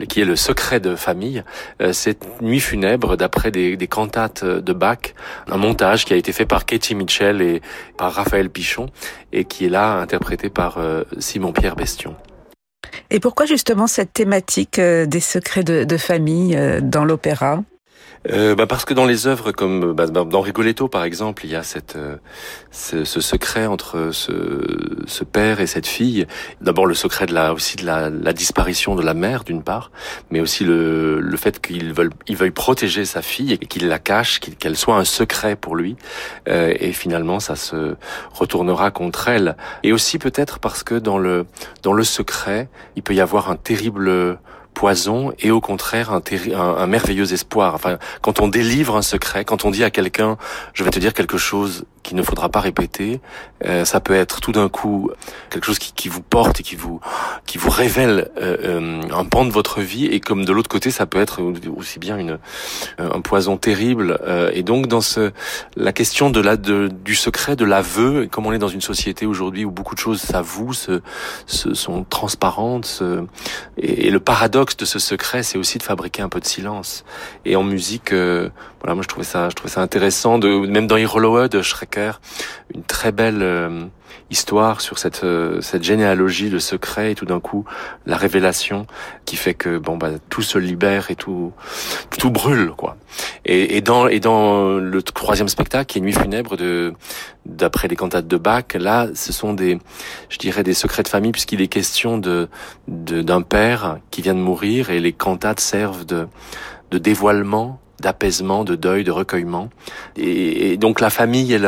qui 0.08 0.20
est 0.20 0.24
le 0.24 0.34
secret 0.34 0.80
de 0.80 0.96
famille 0.96 1.44
cette 1.92 2.42
nuit 2.42 2.58
funèbre 2.58 3.16
d'après 3.16 3.52
des, 3.52 3.76
des 3.76 3.86
cantates 3.86 4.44
de 4.44 4.72
Bach 4.72 5.14
un 5.48 5.58
montage 5.58 6.04
qui 6.04 6.12
a 6.12 6.16
été 6.16 6.32
fait 6.32 6.46
par 6.46 6.66
Katie 6.66 6.96
Mitchell 6.96 7.27
et 7.42 7.60
par 7.96 8.12
Raphaël 8.12 8.50
Pichon 8.50 8.86
et 9.32 9.44
qui 9.44 9.66
est 9.66 9.70
là 9.70 9.94
interprété 9.94 10.50
par 10.50 10.78
euh, 10.78 11.04
Simon-Pierre 11.18 11.76
Bestion. 11.76 12.16
Et 13.10 13.20
pourquoi 13.20 13.46
justement 13.46 13.86
cette 13.86 14.12
thématique 14.12 14.78
euh, 14.78 15.06
des 15.06 15.20
secrets 15.20 15.64
de, 15.64 15.96
famille 15.96 16.56
euh, 16.56 16.80
dans 16.80 17.04
l'opéra? 17.04 17.62
Euh, 18.30 18.54
bah 18.54 18.66
Parce 18.66 18.84
que 18.84 18.94
dans 18.94 19.06
les 19.06 19.26
œuvres 19.26 19.52
comme 19.52 19.92
bah, 19.92 20.06
dans 20.06 20.40
Rigoletto 20.40 20.88
par 20.88 21.04
exemple, 21.04 21.44
il 21.44 21.52
y 21.52 21.56
a 21.56 21.62
cette, 21.62 21.96
euh, 21.96 22.16
ce, 22.70 23.04
ce, 23.04 23.20
secret 23.20 23.66
entre 23.66 24.10
ce, 24.12 24.32
ce, 25.06 25.24
père 25.24 25.60
et 25.60 25.66
cette 25.66 25.86
fille. 25.86 26.26
D'abord 26.60 26.86
le 26.86 26.94
secret 26.94 27.26
de 27.26 27.34
la, 27.34 27.52
aussi 27.52 27.76
de 27.76 27.86
la, 27.86 28.10
la 28.10 28.32
disparition 28.32 28.94
de 28.96 29.02
la 29.02 29.14
mère 29.14 29.44
d'une 29.44 29.62
part, 29.62 29.90
mais 30.30 30.40
aussi 30.40 30.64
le, 30.64 31.20
le 31.20 31.36
fait 31.36 31.60
qu'il 31.60 31.92
veulent, 31.92 32.12
il 32.26 32.36
veuille 32.36 32.50
protéger 32.50 33.04
sa 33.04 33.22
fille 33.22 33.52
et 33.52 33.58
qu'il 33.58 33.88
la 33.88 33.98
cache, 33.98 34.40
qu'elle 34.40 34.76
soit 34.76 34.96
un 34.96 35.04
secret 35.04 35.56
pour 35.56 35.76
lui. 35.76 35.96
Euh, 36.48 36.74
et 36.78 36.92
finalement 36.92 37.40
ça 37.40 37.56
se 37.56 37.94
retournera 38.32 38.90
contre 38.90 39.28
elle. 39.28 39.56
Et 39.82 39.92
aussi 39.92 40.18
peut-être 40.18 40.58
parce 40.58 40.82
que 40.82 40.94
dans 40.94 41.18
le, 41.18 41.46
dans 41.82 41.92
le 41.92 42.04
secret, 42.04 42.68
il 42.96 43.02
peut 43.02 43.14
y 43.14 43.20
avoir 43.20 43.50
un 43.50 43.56
terrible 43.56 44.38
poison 44.78 45.32
et 45.40 45.50
au 45.50 45.60
contraire 45.60 46.12
un, 46.12 46.22
un, 46.54 46.86
merveilleux 46.86 47.32
espoir. 47.32 47.74
Enfin, 47.74 47.98
quand 48.22 48.40
on 48.40 48.46
délivre 48.46 48.96
un 48.96 49.02
secret, 49.02 49.44
quand 49.44 49.64
on 49.64 49.72
dit 49.72 49.82
à 49.82 49.90
quelqu'un, 49.90 50.38
je 50.72 50.84
vais 50.84 50.90
te 50.90 51.00
dire 51.00 51.14
quelque 51.14 51.36
chose 51.36 51.84
qu'il 52.08 52.16
ne 52.16 52.22
faudra 52.22 52.48
pas 52.48 52.60
répéter, 52.60 53.20
euh, 53.64 53.84
ça 53.84 54.00
peut 54.00 54.14
être 54.14 54.40
tout 54.40 54.52
d'un 54.52 54.68
coup 54.68 55.10
quelque 55.50 55.66
chose 55.66 55.78
qui, 55.78 55.92
qui, 55.92 56.08
vous 56.08 56.22
porte 56.22 56.60
et 56.60 56.62
qui 56.62 56.74
vous 56.74 57.00
qui 57.46 57.58
vous 57.58 57.70
révèle 57.70 58.30
euh, 58.40 58.56
euh, 58.64 59.02
un 59.12 59.24
pan 59.26 59.44
de 59.44 59.50
votre 59.50 59.82
vie. 59.82 60.06
Et 60.06 60.20
comme 60.20 60.44
de 60.44 60.52
l'autre 60.52 60.70
côté 60.70 60.90
ça 60.90 61.06
peut 61.06 61.20
être 61.20 61.42
aussi 61.42 61.98
bien 61.98 62.16
une 62.16 62.38
un 62.98 63.20
poison 63.20 63.56
terrible. 63.56 64.18
Et 64.52 64.62
donc 64.62 64.86
dans 64.86 65.00
ce 65.00 65.32
la 65.76 65.92
question 65.92 66.30
de 66.30 66.40
la 66.40 66.56
de, 66.56 66.88
du 66.88 67.14
secret 67.14 67.56
de 67.56 67.64
l'aveu 67.64 68.26
comme 68.30 68.46
on 68.46 68.52
est 68.52 68.58
dans 68.58 68.68
une 68.68 68.80
société 68.80 69.26
aujourd'hui 69.26 69.64
où 69.64 69.70
beaucoup 69.70 69.94
de 69.94 70.00
choses 70.00 70.20
s'avouent 70.20 70.72
se, 70.72 71.02
se, 71.46 71.74
sont 71.74 72.04
transparentes 72.04 73.02
et, 73.76 74.06
et 74.06 74.10
le 74.10 74.20
paradoxe 74.20 74.76
de 74.76 74.84
ce 74.84 74.98
secret, 74.98 75.42
c'est 75.42 75.58
aussi 75.58 75.78
de 75.78 75.82
fabriquer 75.82 76.22
un 76.22 76.28
peu 76.28 76.40
de 76.40 76.46
silence. 76.46 77.04
Et 77.44 77.56
en 77.56 77.62
musique, 77.62 78.12
euh, 78.12 78.48
voilà, 78.80 78.94
moi 78.94 79.02
je 79.02 79.08
trouvais 79.08 79.24
ça, 79.24 79.48
je 79.48 79.54
trouvais 79.54 79.72
ça 79.72 79.80
intéressant. 79.82 80.38
De, 80.38 80.48
même 80.48 80.86
dans 80.86 80.96
Iroloa 80.96 81.48
de 81.48 81.62
Schrecker, 81.62 82.20
une 82.74 82.82
très 82.82 83.10
belle 83.12 83.42
euh, 83.42 83.86
histoire 84.30 84.80
sur 84.80 84.98
cette 84.98 85.24
euh, 85.24 85.60
cette 85.60 85.82
généalogie, 85.82 86.50
de 86.50 86.58
secret 86.58 87.12
et 87.12 87.14
tout 87.14 87.24
d'un 87.24 87.40
coup 87.40 87.64
la 88.06 88.16
révélation 88.16 88.86
qui 89.24 89.36
fait 89.36 89.54
que 89.54 89.78
bon 89.78 89.96
bah 89.96 90.10
tout 90.28 90.42
se 90.42 90.58
libère 90.58 91.10
et 91.10 91.16
tout 91.16 91.52
tout 92.18 92.30
brûle 92.30 92.70
quoi. 92.76 92.96
Et, 93.44 93.76
et 93.76 93.80
dans 93.80 94.06
et 94.06 94.20
dans 94.20 94.76
le 94.76 95.02
troisième 95.02 95.48
spectacle, 95.48 95.86
qui 95.86 95.98
est 95.98 96.02
Nuit 96.02 96.12
funèbre 96.12 96.56
de 96.56 96.92
d'après 97.46 97.88
les 97.88 97.96
cantates 97.96 98.28
de 98.28 98.36
Bach, 98.36 98.74
là 98.74 99.08
ce 99.14 99.32
sont 99.32 99.54
des 99.54 99.78
je 100.28 100.38
dirais 100.38 100.62
des 100.62 100.74
secrets 100.74 101.02
de 101.02 101.08
famille 101.08 101.32
puisqu'il 101.32 101.60
est 101.62 101.68
question 101.68 102.18
de 102.18 102.48
d'un 102.86 103.42
père 103.42 103.98
qui 104.10 104.22
vient 104.22 104.34
de 104.34 104.40
mourir 104.40 104.90
et 104.90 105.00
les 105.00 105.12
cantates 105.12 105.60
servent 105.60 106.04
de 106.04 106.28
de 106.90 106.98
dévoilement 106.98 107.80
d'apaisement, 108.00 108.64
de 108.64 108.74
deuil, 108.74 109.04
de 109.04 109.10
recueillement. 109.10 109.70
Et, 110.16 110.76
donc 110.76 111.00
la 111.00 111.10
famille 111.10 111.54
et, 111.54 111.60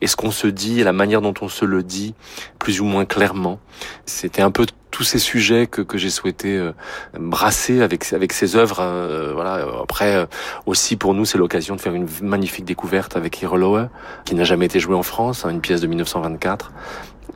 et 0.00 0.06
ce 0.06 0.16
qu'on 0.16 0.30
se 0.30 0.46
dit 0.46 0.80
et 0.80 0.84
la 0.84 0.92
manière 0.92 1.20
dont 1.22 1.34
on 1.40 1.48
se 1.48 1.64
le 1.64 1.82
dit, 1.82 2.14
plus 2.58 2.80
ou 2.80 2.84
moins 2.84 3.04
clairement, 3.04 3.58
c'était 4.04 4.42
un 4.42 4.50
peu 4.50 4.66
tous 4.90 5.04
ces 5.04 5.18
sujets 5.18 5.66
que, 5.66 5.82
que 5.82 5.98
j'ai 5.98 6.10
souhaité 6.10 6.56
euh, 6.56 6.72
brasser 7.18 7.80
avec 7.80 8.12
avec 8.12 8.32
ces 8.32 8.56
œuvres. 8.56 8.80
Euh, 8.80 9.32
voilà. 9.34 9.64
Après 9.82 10.14
euh, 10.16 10.26
aussi 10.66 10.96
pour 10.96 11.14
nous 11.14 11.24
c'est 11.24 11.38
l'occasion 11.38 11.76
de 11.76 11.80
faire 11.80 11.94
une 11.94 12.08
magnifique 12.22 12.64
découverte 12.64 13.16
avec 13.16 13.40
Hiroloe, 13.40 13.88
qui 14.24 14.34
n'a 14.34 14.44
jamais 14.44 14.66
été 14.66 14.80
joué 14.80 14.94
en 14.94 15.02
France, 15.02 15.44
hein, 15.44 15.50
une 15.50 15.60
pièce 15.60 15.80
de 15.80 15.86
1924 15.86 16.72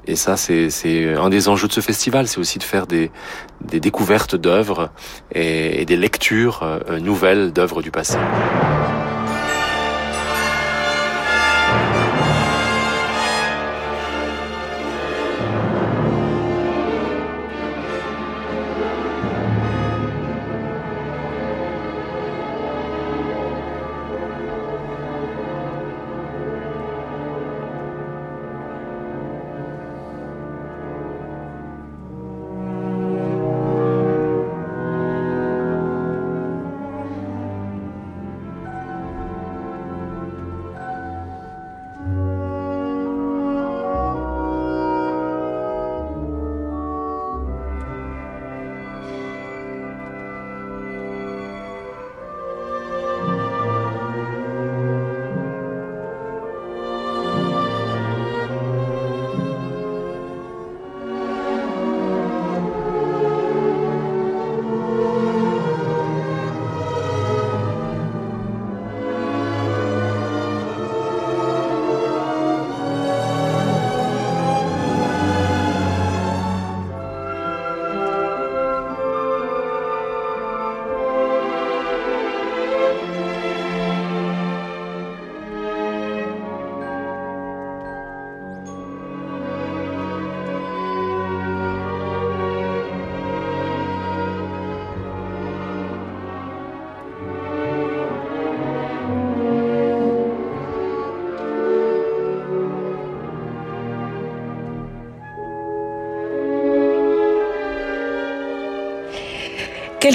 et 0.06 0.16
ça, 0.16 0.36
c'est 0.36 1.14
un 1.14 1.30
des 1.30 1.48
enjeux 1.48 1.68
de 1.68 1.72
ce 1.72 1.80
festival, 1.80 2.28
c'est 2.28 2.38
aussi 2.38 2.58
de 2.58 2.64
faire 2.64 2.86
des, 2.86 3.10
des 3.62 3.80
découvertes 3.80 4.36
d'œuvres 4.36 4.90
et, 5.32 5.80
et, 5.80 5.84
des 5.84 5.96
lectures 5.96 6.62
euh, 6.62 7.00
nouvelles 7.00 7.52
d'œuvres 7.52 7.82
du 7.82 7.90
passé. 7.90 8.18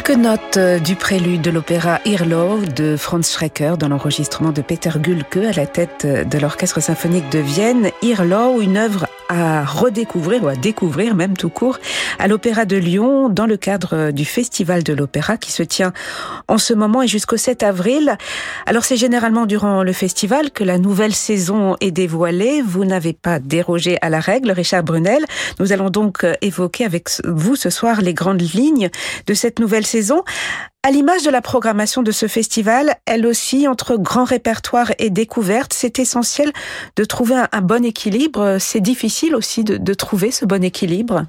Quelques 0.09 0.21
notes 0.23 0.57
euh, 0.57 0.79
du 0.79 0.95
prélude 0.95 1.43
de 1.43 1.51
l'opéra 1.51 1.99
Irlo 2.03 2.61
de 2.65 2.97
Franz 2.97 3.31
Schrecker 3.31 3.77
dans 3.77 3.89
l'enregistrement 3.89 4.51
de 4.51 4.63
Peter 4.63 4.89
Gulke 4.95 5.37
à 5.37 5.51
la 5.51 5.67
tête 5.67 6.03
euh, 6.05 6.23
de 6.23 6.39
l'Orchestre 6.39 6.81
symphonique 6.81 7.29
de 7.29 7.37
Vienne. 7.37 7.91
Irlo, 8.01 8.59
une 8.59 8.77
œuvre 8.77 9.05
à 9.29 9.63
redécouvrir 9.63 10.43
ou 10.43 10.47
à 10.47 10.55
découvrir 10.55 11.15
même 11.15 11.37
tout 11.37 11.49
court 11.49 11.77
à 12.17 12.27
l'Opéra 12.27 12.65
de 12.65 12.75
Lyon 12.75 13.29
dans 13.29 13.45
le 13.45 13.57
cadre 13.57 13.93
euh, 13.93 14.11
du 14.11 14.25
Festival 14.25 14.83
de 14.83 14.91
l'Opéra 14.91 15.37
qui 15.37 15.51
se 15.51 15.63
tient 15.63 15.93
en 16.47 16.57
ce 16.57 16.73
moment 16.73 17.03
et 17.03 17.07
jusqu'au 17.07 17.37
7 17.37 17.63
avril. 17.63 18.17
Alors 18.65 18.83
c'est 18.83 18.97
généralement 18.97 19.45
durant 19.45 19.83
le 19.83 19.93
festival 19.93 20.51
que 20.51 20.63
la 20.63 20.79
nouvelle 20.79 21.13
saison 21.13 21.75
est 21.79 21.91
dévoilée. 21.91 22.61
Vous 22.61 22.85
n'avez 22.85 23.13
pas 23.13 23.39
dérogé 23.39 23.97
à 24.01 24.09
la 24.09 24.19
règle, 24.19 24.51
Richard 24.51 24.83
Brunel. 24.83 25.23
Nous 25.59 25.71
allons 25.71 25.89
donc 25.91 26.25
évoquer 26.41 26.85
avec 26.85 27.09
vous 27.25 27.55
ce 27.55 27.69
soir 27.69 28.01
les 28.01 28.13
grandes 28.13 28.41
lignes 28.41 28.89
de 29.27 29.33
cette 29.35 29.59
nouvelle 29.59 29.85
saison. 29.85 30.23
À 30.81 30.91
l'image 30.91 31.23
de 31.23 31.29
la 31.29 31.41
programmation 31.41 32.03
de 32.03 32.11
ce 32.11 32.27
festival, 32.27 32.95
elle 33.05 33.25
aussi 33.25 33.67
entre 33.67 33.97
grand 33.97 34.23
répertoire 34.23 34.93
et 34.97 35.09
découverte, 35.09 35.73
c'est 35.73 35.99
essentiel 35.99 36.53
de 36.95 37.03
trouver 37.03 37.35
un, 37.51 37.61
bon 37.61 37.83
équilibre. 37.83 38.57
C'est 38.59 38.79
difficile 38.79 39.35
aussi 39.35 39.65
de 39.65 39.93
trouver 39.93 40.31
ce 40.31 40.45
bon 40.45 40.63
équilibre. 40.63 41.25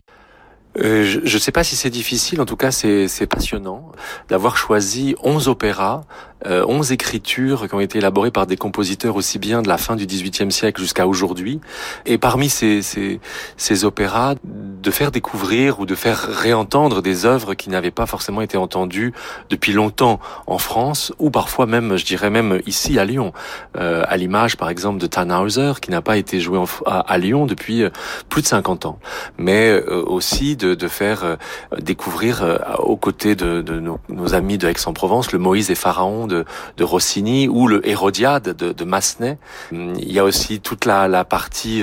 Euh, 0.79 1.05
je 1.05 1.35
ne 1.35 1.41
sais 1.41 1.51
pas 1.51 1.65
si 1.65 1.75
c'est 1.75 1.91
difficile, 1.91 2.41
en 2.41 2.47
tout 2.47 2.57
cas 2.57 2.71
c'est 2.71 3.27
passionnant 3.27 3.91
d'avoir 4.29 4.57
choisi 4.57 5.17
11 5.23 5.49
opéras, 5.49 6.05
euh, 6.47 6.65
11 6.67 6.93
écritures 6.93 7.69
qui 7.69 7.75
ont 7.75 7.81
été 7.81 7.99
élaborées 7.99 8.31
par 8.31 8.47
des 8.47 8.57
compositeurs 8.57 9.17
aussi 9.17 9.39
bien 9.39 9.63
de 9.63 9.69
la 9.69 9.79
fin 9.79 9.97
du 9.97 10.07
XVIIIe 10.07 10.53
siècle 10.53 10.81
jusqu'à 10.81 11.07
aujourd'hui. 11.07 11.61
Et 12.07 12.19
parmi 12.19 12.49
ces, 12.49 12.83
ces, 12.83 13.21
ces, 13.57 13.85
opéras, 13.85 14.35
de 14.45 14.91
faire 14.91 15.11
découvrir 15.11 15.81
ou 15.81 15.87
de 15.87 15.95
faire 15.95 16.19
réentendre 16.19 17.03
des 17.03 17.27
œuvres 17.27 17.55
qui 17.55 17.71
n'avaient 17.71 17.91
pas 17.91 18.07
forcément 18.07 18.41
été 18.41 18.57
entendues 18.57 19.13
depuis 19.51 19.73
longtemps 19.73 20.21
en 20.47 20.59
France, 20.59 21.13
ou 21.19 21.31
parfois 21.31 21.67
même, 21.67 21.97
je 21.97 22.05
dirais 22.05 22.31
même 22.31 22.61
ici 22.67 22.99
à 22.99 23.05
Lyon, 23.05 23.33
euh, 23.77 24.03
à 24.09 24.17
l'image 24.17 24.57
par 24.57 24.71
exemple 24.71 24.99
de 24.99 25.07
Tannhauser, 25.07 25.73
qui 25.81 25.91
n'a 25.91 26.03
pas 26.03 26.17
été 26.17 26.41
joué 26.41 26.59
à, 26.87 27.19
Lyon 27.19 27.47
depuis 27.47 27.83
euh, 27.83 27.91
plus 28.29 28.43
de 28.43 28.47
50 28.47 28.87
ans, 28.87 28.99
mais 29.39 29.69
euh, 29.69 30.03
aussi 30.07 30.57
de, 30.57 30.75
de 30.75 30.89
faire 30.89 31.25
euh, 31.25 31.37
découvrir 31.81 32.61
aux 32.79 32.97
côtés 32.97 33.35
de, 33.35 33.63
de 33.63 33.81
nos, 33.81 33.99
nos, 34.09 34.35
amis 34.35 34.59
de 34.59 34.69
Aix-en-Provence 34.69 35.33
le 35.33 35.39
Moïse 35.39 35.71
et 35.71 35.75
Pharaon 35.75 36.27
de, 36.31 36.45
de, 36.77 36.85
Rossini 36.85 37.49
ou 37.49 37.69
le 37.69 37.87
Hérodiade 37.87 38.57
de, 38.57 38.73
de 38.73 38.85
Massenet. 38.85 39.39
Il 39.73 40.11
y 40.11 40.19
a 40.19 40.25
aussi 40.25 40.61
toute 40.61 40.87
la, 40.87 41.09
la 41.09 41.25
partie, 41.25 41.83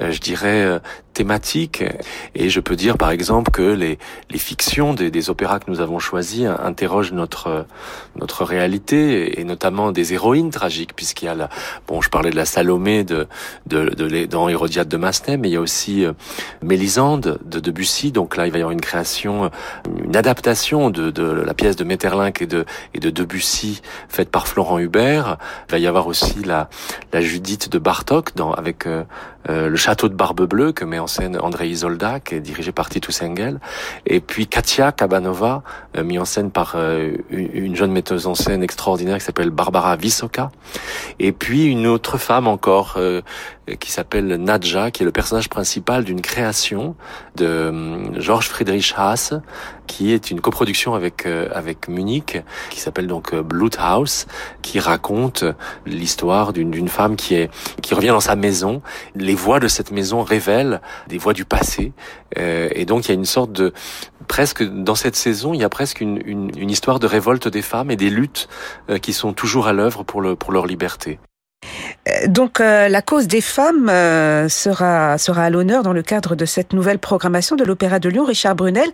je 0.00 0.18
dirais, 0.18 0.80
thématique. 1.12 1.84
Et 2.34 2.48
je 2.48 2.60
peux 2.60 2.76
dire, 2.76 2.98
par 2.98 3.10
exemple, 3.10 3.50
que 3.50 3.62
les, 3.62 3.98
les 4.30 4.38
fictions 4.38 4.94
des, 4.94 5.10
des 5.10 5.30
opéras 5.30 5.58
que 5.58 5.70
nous 5.70 5.80
avons 5.80 5.98
choisis 5.98 6.46
interrogent 6.46 7.12
notre 7.12 7.66
notre 8.16 8.44
réalité 8.44 9.40
et 9.40 9.44
notamment 9.44 9.90
des 9.90 10.12
héroïnes 10.12 10.50
tragiques, 10.50 10.94
puisqu'il 10.94 11.26
y 11.26 11.28
a 11.28 11.34
la, 11.34 11.48
bon, 11.86 12.00
je 12.02 12.10
parlais 12.10 12.30
de 12.30 12.36
la 12.36 12.44
Salomé 12.44 13.04
de 13.04 13.26
de, 13.66 13.88
de, 13.88 14.26
dans 14.26 14.48
Hérodiade 14.48 14.88
de 14.88 14.96
Massenet, 14.96 15.36
mais 15.36 15.48
il 15.48 15.52
y 15.52 15.56
a 15.56 15.60
aussi 15.60 16.04
Mélisande 16.62 17.38
de 17.44 17.60
Debussy 17.60 18.12
donc 18.12 18.36
là, 18.36 18.46
il 18.46 18.52
va 18.52 18.58
y 18.58 18.60
avoir 18.62 18.72
une 18.72 18.80
création, 18.80 19.50
une 20.04 20.16
adaptation 20.16 20.90
de, 20.90 21.10
de 21.10 21.22
la 21.22 21.54
pièce 21.54 21.76
de 21.76 21.84
Metterlinck 21.84 22.42
et 22.42 22.46
de, 22.46 22.64
et 22.94 23.00
de 23.00 23.10
Debussy 23.10 23.82
faite 24.08 24.30
par 24.30 24.48
Florent 24.48 24.78
Hubert. 24.78 25.38
Il 25.68 25.72
va 25.72 25.78
y 25.78 25.86
avoir 25.86 26.06
aussi 26.06 26.42
la, 26.42 26.68
la 27.12 27.20
Judith 27.20 27.70
de 27.70 27.78
Bartok 27.78 28.34
dans, 28.34 28.52
avec 28.52 28.86
euh, 28.86 29.04
euh, 29.48 29.68
le 29.68 29.76
château 29.76 30.08
de 30.08 30.14
Barbe 30.14 30.46
Bleue 30.46 30.72
que 30.72 30.84
met 30.84 30.98
en 31.02 31.06
scène 31.06 31.38
André 31.40 31.68
Isolda, 31.68 32.20
qui 32.20 32.36
est 32.36 32.40
dirigé 32.40 32.72
par 32.72 32.88
Titus 32.88 33.22
Engel. 33.22 33.60
Et 34.06 34.20
puis 34.20 34.46
Katia 34.46 34.92
Kabanova, 34.92 35.62
euh, 35.96 36.04
mis 36.04 36.18
en 36.18 36.24
scène 36.24 36.50
par 36.50 36.76
une 37.30 37.76
jeune 37.76 37.92
metteuse 37.92 38.26
en 38.26 38.34
scène 38.34 38.62
extraordinaire 38.62 39.18
qui 39.18 39.24
s'appelle 39.24 39.50
Barbara 39.50 39.96
Visoka. 39.96 40.50
Et 41.18 41.32
puis 41.32 41.64
une 41.66 41.86
autre 41.86 42.18
femme 42.18 42.46
encore 42.46 42.98
qui 43.78 43.92
s'appelle 43.92 44.26
Nadja, 44.36 44.90
qui 44.90 45.02
est 45.02 45.06
le 45.06 45.12
personnage 45.12 45.48
principal 45.48 46.04
d'une 46.04 46.20
création 46.20 46.96
de 47.36 47.68
hum, 47.68 48.20
Georges 48.20 48.48
Friedrich 48.48 48.94
Haas, 48.96 49.34
qui 49.86 50.12
est 50.12 50.30
une 50.30 50.40
coproduction 50.40 50.94
avec 50.94 51.26
euh, 51.26 51.48
avec 51.52 51.88
Munich, 51.88 52.42
qui 52.70 52.80
s'appelle 52.80 53.06
donc 53.06 53.32
euh, 53.32 53.42
House, 53.78 54.26
qui 54.62 54.80
raconte 54.80 55.44
l'histoire 55.86 56.52
d'une 56.52 56.88
femme 56.88 57.16
qui 57.16 57.34
est 57.34 57.50
qui 57.82 57.94
revient 57.94 58.08
dans 58.08 58.20
sa 58.20 58.36
maison. 58.36 58.82
Les 59.14 59.34
voix 59.34 59.60
de 59.60 59.68
cette 59.68 59.92
maison 59.92 60.22
révèlent 60.22 60.80
des 61.08 61.18
voix 61.18 61.32
du 61.32 61.44
passé, 61.44 61.92
euh, 62.38 62.68
et 62.72 62.84
donc 62.84 63.06
il 63.06 63.08
y 63.08 63.12
a 63.12 63.14
une 63.14 63.24
sorte 63.24 63.52
de 63.52 63.72
presque 64.28 64.62
dans 64.62 64.94
cette 64.94 65.16
saison, 65.16 65.54
il 65.54 65.60
y 65.60 65.64
a 65.64 65.68
presque 65.68 66.00
une, 66.00 66.20
une, 66.24 66.50
une 66.56 66.70
histoire 66.70 66.98
de 66.98 67.06
révolte 67.06 67.48
des 67.48 67.62
femmes 67.62 67.90
et 67.90 67.96
des 67.96 68.10
luttes 68.10 68.48
qui 69.02 69.12
sont 69.12 69.32
toujours 69.32 69.66
à 69.66 69.72
l'œuvre 69.72 70.02
pour 70.02 70.20
le 70.20 70.36
pour 70.36 70.52
leur 70.52 70.66
liberté. 70.66 71.18
Donc 72.26 72.60
euh, 72.60 72.88
la 72.88 73.00
cause 73.00 73.28
des 73.28 73.40
femmes 73.40 73.88
euh, 73.88 74.48
sera 74.48 75.18
sera 75.18 75.44
à 75.44 75.50
l'honneur 75.50 75.84
dans 75.84 75.92
le 75.92 76.02
cadre 76.02 76.34
de 76.34 76.44
cette 76.44 76.72
nouvelle 76.72 76.98
programmation 76.98 77.54
de 77.54 77.62
l'Opéra 77.62 78.00
de 78.00 78.08
Lyon. 78.08 78.24
Richard 78.24 78.56
Brunel, 78.56 78.90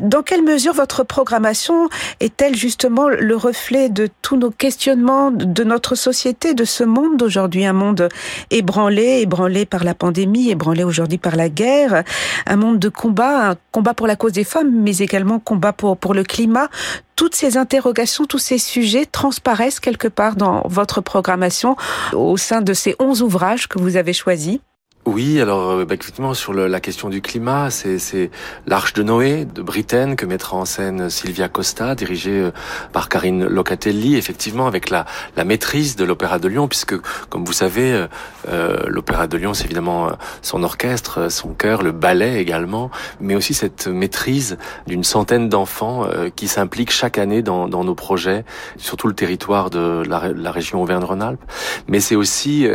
dans 0.00 0.22
quelle 0.22 0.42
mesure 0.42 0.74
votre 0.74 1.04
programmation 1.04 1.88
est-elle 2.18 2.56
justement 2.56 3.08
le 3.08 3.36
reflet 3.36 3.88
de 3.88 4.08
tous 4.22 4.36
nos 4.36 4.50
questionnements 4.50 5.30
de 5.30 5.62
notre 5.62 5.94
société, 5.94 6.54
de 6.54 6.64
ce 6.64 6.82
monde 6.82 7.16
d'aujourd'hui, 7.16 7.66
un 7.66 7.72
monde 7.72 8.08
ébranlé, 8.50 9.20
ébranlé 9.20 9.64
par 9.64 9.84
la 9.84 9.94
pandémie, 9.94 10.50
ébranlé 10.50 10.82
aujourd'hui 10.82 11.18
par 11.18 11.36
la 11.36 11.48
guerre, 11.48 12.02
un 12.46 12.56
monde 12.56 12.80
de 12.80 12.88
combat, 12.88 13.50
un 13.50 13.56
combat 13.70 13.94
pour 13.94 14.08
la 14.08 14.16
cause 14.16 14.32
des 14.32 14.44
femmes, 14.44 14.72
mais 14.72 14.96
également 14.98 15.38
combat 15.38 15.72
pour 15.72 15.96
pour 15.96 16.14
le 16.14 16.24
climat 16.24 16.68
toutes 17.16 17.34
ces 17.34 17.56
interrogations, 17.56 18.24
tous 18.24 18.38
ces 18.38 18.58
sujets 18.58 19.06
transparaissent 19.06 19.80
quelque 19.80 20.08
part 20.08 20.36
dans 20.36 20.62
votre 20.66 21.00
programmation 21.00 21.76
au 22.12 22.36
sein 22.36 22.60
de 22.60 22.72
ces 22.72 22.96
11 22.98 23.22
ouvrages 23.22 23.68
que 23.68 23.78
vous 23.78 23.96
avez 23.96 24.12
choisis 24.12 24.58
oui, 25.06 25.38
alors 25.38 25.70
euh, 25.70 25.84
bah, 25.84 25.94
effectivement 25.94 26.32
sur 26.32 26.54
la 26.54 26.80
question 26.80 27.10
du 27.10 27.20
climat, 27.20 27.68
c'est 27.68 28.30
l'Arche 28.66 28.94
de 28.94 29.02
Noé 29.02 29.44
de 29.44 29.60
Britaine 29.60 30.16
que 30.16 30.24
mettra 30.24 30.56
en 30.56 30.64
scène 30.64 31.10
Sylvia 31.10 31.48
Costa, 31.48 31.94
dirigée 31.94 32.40
euh, 32.40 32.50
par 32.92 33.10
Karine 33.10 33.44
Locatelli, 33.44 34.16
effectivement 34.16 34.66
avec 34.66 34.88
la, 34.88 35.04
maîtrise 35.44 35.96
de 35.96 36.06
l'Opéra 36.06 36.38
de 36.38 36.48
Lyon, 36.48 36.68
puisque 36.68 36.94
comme 37.28 37.44
vous 37.44 37.52
savez, 37.52 37.92
euh, 37.92 38.06
euh 38.48 38.78
l'Opéra 38.86 39.26
de 39.26 39.36
Lyon 39.36 39.52
c'est 39.52 39.64
évidemment 39.64 40.10
son 40.40 40.62
orchestre, 40.62 41.30
son 41.30 41.50
chœur, 41.50 41.82
le 41.82 41.92
ballet 41.92 42.40
également, 42.40 42.90
mais 43.20 43.34
aussi 43.34 43.52
cette 43.52 43.86
maîtrise 43.88 44.56
d'une 44.86 45.04
centaine 45.04 45.50
d'enfants 45.50 46.08
qui 46.34 46.48
s'impliquent 46.48 46.92
chaque 46.92 47.18
année 47.18 47.42
dans, 47.42 47.68
dans, 47.68 47.84
nos 47.84 47.94
projets, 47.94 48.44
sur 48.76 48.96
tout 48.96 49.06
le 49.06 49.14
territoire 49.14 49.70
de 49.70 50.02
la, 50.08 50.32
la 50.34 50.50
région 50.50 50.82
Auvergne-Rhône-Alpes. 50.82 51.42
Mais 51.88 52.00
c'est 52.00 52.16
aussi 52.16 52.66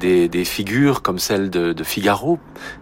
des, 0.00 0.28
des 0.28 0.44
figures 0.44 1.02
comme 1.02 1.20
celle 1.20 1.48
de 1.48 1.60
de, 1.60 1.84
Figaro 1.84 2.38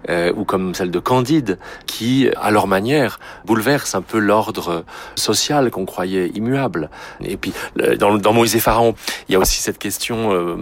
euh, 0.09 0.33
ou 0.37 0.45
comme 0.45 0.75
celle 0.75 0.91
de 0.91 0.99
Candide, 0.99 1.59
qui, 1.87 2.29
à 2.37 2.51
leur 2.51 2.67
manière, 2.67 3.19
bouleversent 3.45 3.95
un 3.95 4.03
peu 4.03 4.19
l'ordre 4.19 4.85
social 5.15 5.71
qu'on 5.71 5.85
croyait 5.85 6.29
immuable. 6.29 6.91
Et 7.21 7.37
puis, 7.37 7.53
dans, 7.99 8.17
dans 8.17 8.33
Moïse 8.33 8.57
et 8.57 8.61
Pharaon, 8.61 8.95
il 9.29 9.33
y 9.33 9.37
a 9.37 9.39
aussi 9.39 9.61
cette 9.61 9.79
question, 9.79 10.33
euh, 10.33 10.57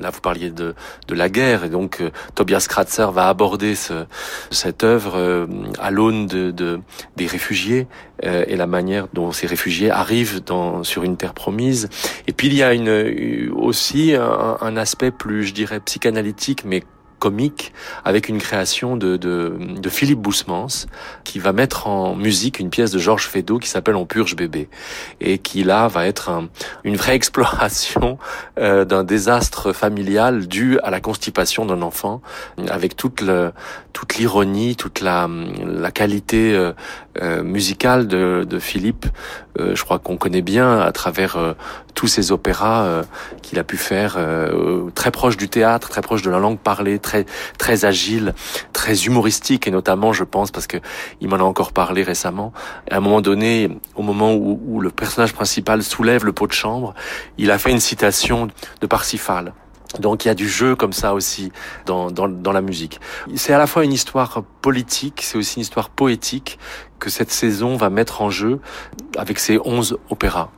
là 0.00 0.10
vous 0.10 0.20
parliez 0.20 0.50
de, 0.50 0.74
de 1.08 1.14
la 1.14 1.28
guerre, 1.28 1.64
et 1.64 1.68
donc 1.68 2.00
euh, 2.00 2.10
Tobias 2.34 2.66
Kratzer 2.68 3.06
va 3.12 3.28
aborder 3.28 3.74
ce, 3.74 4.06
cette 4.50 4.84
œuvre 4.84 5.46
à 5.78 5.90
l'aune 5.90 6.26
de, 6.26 6.50
de, 6.50 6.80
des 7.16 7.26
réfugiés 7.26 7.86
et 8.22 8.56
la 8.56 8.66
manière 8.66 9.08
dont 9.14 9.32
ces 9.32 9.46
réfugiés 9.46 9.90
arrivent 9.90 10.44
dans, 10.44 10.84
sur 10.84 11.04
une 11.04 11.16
terre 11.16 11.32
promise. 11.32 11.88
Et 12.26 12.32
puis 12.32 12.48
il 12.48 12.54
y 12.54 12.62
a 12.62 12.74
une, 12.74 13.50
aussi 13.54 14.14
un, 14.14 14.58
un 14.60 14.76
aspect 14.76 15.10
plus, 15.10 15.44
je 15.44 15.54
dirais, 15.54 15.80
psychanalytique, 16.00 16.64
mais 16.64 16.82
comique 17.20 17.72
avec 18.04 18.28
une 18.28 18.38
création 18.38 18.96
de, 18.96 19.16
de, 19.16 19.54
de, 19.58 19.88
Philippe 19.88 20.18
Boussemans 20.18 20.86
qui 21.22 21.38
va 21.38 21.52
mettre 21.52 21.86
en 21.86 22.16
musique 22.16 22.58
une 22.58 22.70
pièce 22.70 22.90
de 22.90 22.98
Georges 22.98 23.28
Feydeau 23.28 23.60
qui 23.60 23.68
s'appelle 23.68 23.94
On 23.94 24.06
purge 24.06 24.34
bébé 24.34 24.68
et 25.20 25.38
qui 25.38 25.62
là 25.62 25.86
va 25.86 26.06
être 26.06 26.30
un, 26.30 26.48
une 26.82 26.96
vraie 26.96 27.14
exploration 27.20 28.18
euh, 28.58 28.84
d'un 28.84 29.04
désastre 29.04 29.72
familial 29.72 30.48
dû 30.48 30.80
à 30.80 30.90
la 30.90 31.00
constipation 31.00 31.66
d'un 31.66 31.82
enfant 31.82 32.22
avec 32.68 32.96
toute 32.96 33.20
le, 33.20 33.52
toute 33.92 34.16
l'ironie, 34.16 34.76
toute 34.76 35.00
la, 35.00 35.28
la 35.64 35.90
qualité 35.90 36.54
euh, 36.54 36.72
euh 37.20 37.42
musicale 37.42 38.06
de, 38.06 38.46
de 38.48 38.58
Philippe. 38.58 39.06
Euh, 39.58 39.74
je 39.74 39.84
crois 39.84 39.98
qu'on 39.98 40.16
connaît 40.16 40.42
bien 40.42 40.80
à 40.80 40.92
travers 40.92 41.36
euh, 41.36 41.52
tous 41.94 42.06
ces 42.06 42.32
opéras 42.32 43.02
qu'il 43.42 43.58
a 43.58 43.64
pu 43.64 43.76
faire 43.76 44.16
très 44.94 45.10
proche 45.10 45.36
du 45.36 45.48
théâtre, 45.48 45.90
très 45.90 46.00
proche 46.00 46.22
de 46.22 46.30
la 46.30 46.38
langue 46.38 46.58
parlée, 46.58 46.98
très 47.10 47.26
très 47.58 47.84
agile, 47.84 48.34
très 48.72 49.06
humoristique 49.06 49.66
et 49.66 49.70
notamment, 49.70 50.12
je 50.12 50.24
pense, 50.24 50.50
parce 50.50 50.66
que 50.66 50.78
il 51.20 51.28
m'en 51.28 51.36
a 51.36 51.42
encore 51.42 51.72
parlé 51.72 52.02
récemment. 52.02 52.52
À 52.90 52.98
un 52.98 53.00
moment 53.00 53.20
donné, 53.20 53.68
au 53.96 54.02
moment 54.02 54.34
où, 54.34 54.80
le 54.80 54.90
personnage 54.90 55.32
principal 55.32 55.82
soulève 55.82 56.24
le 56.24 56.32
pot 56.32 56.46
de 56.46 56.52
chambre, 56.52 56.94
il 57.38 57.50
a 57.50 57.58
fait 57.58 57.70
une 57.70 57.80
citation 57.80 58.48
de 58.80 58.86
Parsifal 58.86 59.52
Donc 59.98 60.24
il 60.24 60.28
y 60.28 60.30
a 60.30 60.34
du 60.34 60.48
jeu 60.48 60.76
comme 60.76 60.92
ça 60.92 61.14
aussi 61.14 61.50
dans, 61.86 62.10
dans, 62.10 62.28
dans 62.28 62.52
la 62.52 62.62
musique. 62.62 63.00
C'est 63.34 63.52
à 63.52 63.58
la 63.58 63.66
fois 63.66 63.84
une 63.84 63.92
histoire 63.92 64.42
politique, 64.62 65.20
c'est 65.22 65.36
aussi 65.36 65.56
une 65.56 65.62
histoire 65.62 65.90
poétique 65.90 66.58
que 66.98 67.10
cette 67.10 67.32
saison 67.32 67.76
va 67.76 67.90
mettre 67.90 68.22
en 68.22 68.30
jeu 68.30 68.60
avec 69.16 69.38
ses 69.38 69.58
onze 69.64 69.98
opéras. 70.08 70.50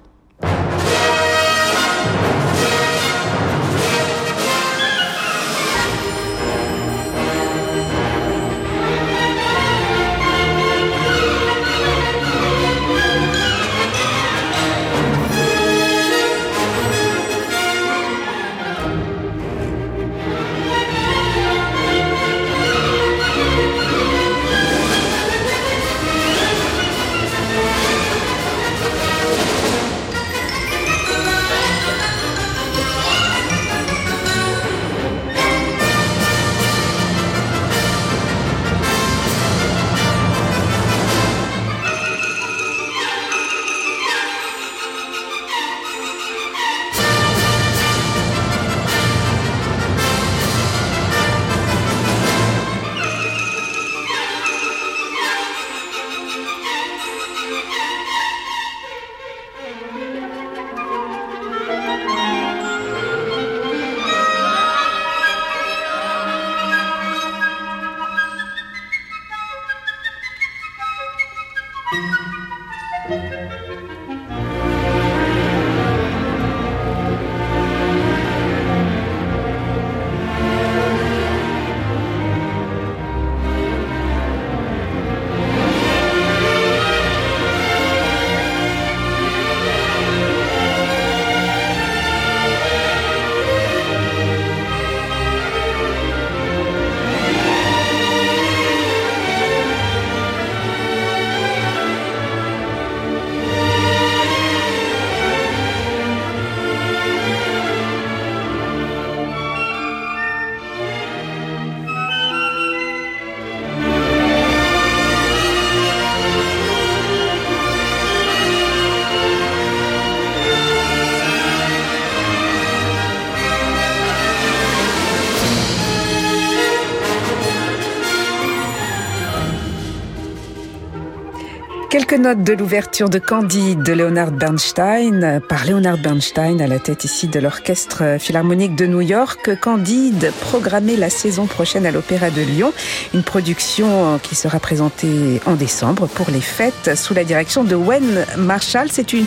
Quelques 131.93 132.15
notes 132.15 132.43
de 132.43 132.55
l'ouverture 132.55 133.11
de 133.11 133.19
Candide 133.19 133.83
de 133.83 133.93
Leonard 133.93 134.31
Bernstein 134.33 135.43
par 135.47 135.67
Leonard 135.67 135.99
Bernstein 135.99 136.59
à 136.63 136.67
la 136.67 136.79
tête 136.79 137.05
ici 137.05 137.29
de 137.29 137.39
l'Orchestre 137.39 138.17
Philharmonique 138.19 138.75
de 138.75 138.87
New 138.87 139.03
York. 139.03 139.61
Candide 139.61 140.33
programmé 140.41 140.97
la 140.97 141.11
saison 141.11 141.45
prochaine 141.45 141.85
à 141.85 141.91
l'Opéra 141.91 142.31
de 142.31 142.41
Lyon, 142.41 142.73
une 143.13 143.23
production 143.23 144.19
qui 144.23 144.35
sera 144.35 144.59
présentée 144.59 145.43
en 145.45 145.53
décembre 145.53 146.07
pour 146.07 146.31
les 146.31 146.41
fêtes 146.41 146.97
sous 146.97 147.13
la 147.13 147.25
direction 147.25 147.63
de 147.63 147.75
Wen 147.75 148.25
Marshall. 148.39 148.89
C'est 148.91 149.13
une, 149.13 149.27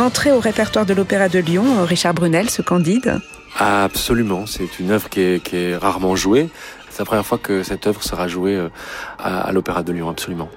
entrée 0.00 0.32
au 0.32 0.40
répertoire 0.40 0.86
de 0.86 0.94
l'Opéra 0.94 1.28
de 1.28 1.38
Lyon. 1.38 1.84
Richard 1.84 2.14
Brunel, 2.14 2.48
ce 2.48 2.62
Candide 2.62 3.20
Absolument, 3.58 4.46
c'est 4.46 4.80
une 4.80 4.90
œuvre 4.90 5.10
qui 5.10 5.20
est, 5.20 5.76
rarement 5.76 6.16
jouée. 6.16 6.48
C'est 6.88 7.00
la 7.00 7.04
première 7.04 7.26
fois 7.26 7.36
que 7.36 7.62
cette 7.62 7.86
œuvre 7.86 8.02
sera 8.02 8.26
jouée 8.26 8.56
euh, 8.56 8.70
à 9.18 9.52
l'Opéra 9.52 9.82
de 9.82 9.92
Lyon, 9.92 10.08
absolument. 10.08 10.48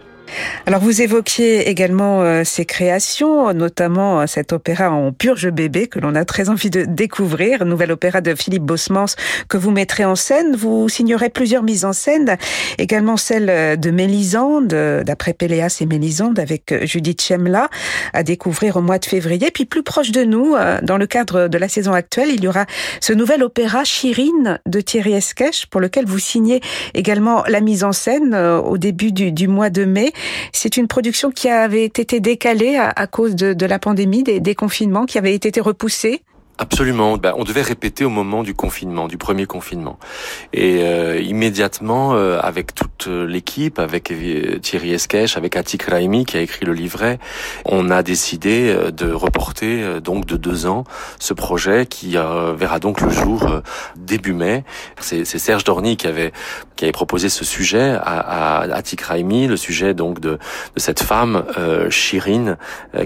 Alors 0.66 0.82
vous 0.82 1.02
évoquiez 1.02 1.70
également 1.70 2.22
euh, 2.22 2.44
ces 2.44 2.66
créations, 2.66 3.54
notamment 3.54 4.22
euh, 4.22 4.28
cet 4.28 4.54
opéra 4.54 4.92
en 4.92 5.12
purge 5.12 5.50
bébé 5.50 5.88
que 5.88 6.00
l'on 6.00 6.16
a 6.16 6.26
très 6.26 6.50
envie 6.50 6.70
de 6.70 6.86
découvrir, 6.86 7.66
nouvel 7.66 7.92
opéra 7.92 8.22
de 8.22 8.36
Philippe 8.36 8.64
Bosmans 8.64 9.16
que 9.48 9.58
vous 9.58 9.72
mettrez 9.72 10.06
en 10.06 10.16
scène. 10.16 10.56
Vous 10.56 10.88
signerez 10.90 11.30
plusieurs 11.30 11.64
mises 11.64 11.86
en 11.86 11.94
scène, 11.94 12.38
également 12.78 13.18
celle 13.18 13.50
euh, 13.50 13.76
de 13.76 13.92
Mélisande, 13.92 14.68
d'après 14.68 15.34
Péléas 15.34 15.80
et 15.82 15.86
Mélisande 15.86 16.40
avec 16.40 16.86
Judith 16.86 17.22
Chemla, 17.22 17.70
à 18.14 18.24
découvrir 18.24 18.78
au 18.78 18.82
mois 18.82 19.00
de 19.00 19.06
février. 19.06 19.52
Puis 19.52 19.66
plus 19.66 19.84
proche 19.84 20.12
de 20.12 20.24
nous, 20.24 20.56
dans 20.84 20.98
le 20.98 21.08
cadre 21.08 21.48
de 21.48 21.58
la 21.58 21.68
saison 21.68 21.94
actuelle, 21.94 22.30
il 22.32 22.44
y 22.44 22.48
aura 22.48 22.66
ce 23.02 23.14
nouvel 23.14 23.44
opéra 23.44 23.84
Chirine 23.84 24.60
de 24.66 24.82
Thierry 24.82 25.14
Esquèche 25.14 25.66
pour 25.66 25.82
lequel 25.82 26.06
vous 26.06 26.20
signez 26.20 26.62
également 26.94 27.44
la 27.48 27.62
mise 27.62 27.84
en 27.84 27.92
scène 27.92 28.36
au 28.36 28.78
début 28.78 29.12
du, 29.12 29.32
du 29.32 29.48
mois 29.48 29.70
de 29.70 29.86
mai. 29.86 30.14
C'est 30.52 30.78
une 30.78 30.88
production 30.88 31.32
qui 31.32 31.50
avait 31.50 31.86
été 31.86 32.20
décalée 32.20 32.78
à, 32.78 33.08
cause 33.08 33.36
de, 33.36 33.66
la 33.66 33.80
pandémie, 33.80 34.24
des, 34.24 34.40
des 34.40 34.56
confinements, 34.56 35.06
qui 35.06 35.18
avait 35.18 35.34
été 35.34 35.60
repoussée. 35.60 36.22
Absolument. 36.62 37.16
Ben, 37.16 37.34
on 37.38 37.46
devait 37.46 37.62
répéter 37.62 38.04
au 38.04 38.10
moment 38.10 38.44
du 38.44 38.54
confinement, 38.54 39.08
du 39.08 39.18
premier 39.18 39.46
confinement. 39.46 39.98
Et 40.52 40.80
euh, 40.84 41.18
immédiatement, 41.22 42.16
euh, 42.16 42.38
avec 42.42 42.76
toute 42.76 43.08
l'équipe, 43.08 43.80
avec 43.80 44.12
euh, 44.12 44.60
Thierry 44.60 44.94
Esquèche, 44.94 45.38
avec 45.38 45.56
Atik 45.56 45.84
Raimi 45.84 46.26
qui 46.26 46.36
a 46.36 46.42
écrit 46.42 46.66
le 46.66 46.74
livret, 46.74 47.18
on 47.64 47.90
a 47.90 48.04
décidé 48.04 48.76
de 48.92 49.10
reporter 49.10 50.02
donc 50.02 50.26
de 50.26 50.36
deux 50.36 50.66
ans 50.66 50.84
ce 51.18 51.34
projet 51.34 51.86
qui 51.86 52.18
verra 52.58 52.80
donc 52.80 53.00
le 53.00 53.10
jour 53.10 53.62
début 53.96 54.34
mai. 54.34 54.66
C'est 55.00 55.24
Serge 55.24 55.64
Dorny 55.64 55.96
qui 55.96 56.08
avait 56.08 56.34
qui 56.76 56.86
avait 56.86 56.92
proposé 56.92 57.30
ce 57.30 57.46
sujet 57.46 57.92
à, 58.02 58.60
à 58.60 58.74
Atik 58.74 59.02
Raimi, 59.02 59.48
le 59.48 59.58
sujet 59.58 59.94
donc 59.94 60.20
de, 60.20 60.32
de 60.32 60.80
cette 60.80 61.02
femme 61.02 61.46
Shirin, 61.90 62.58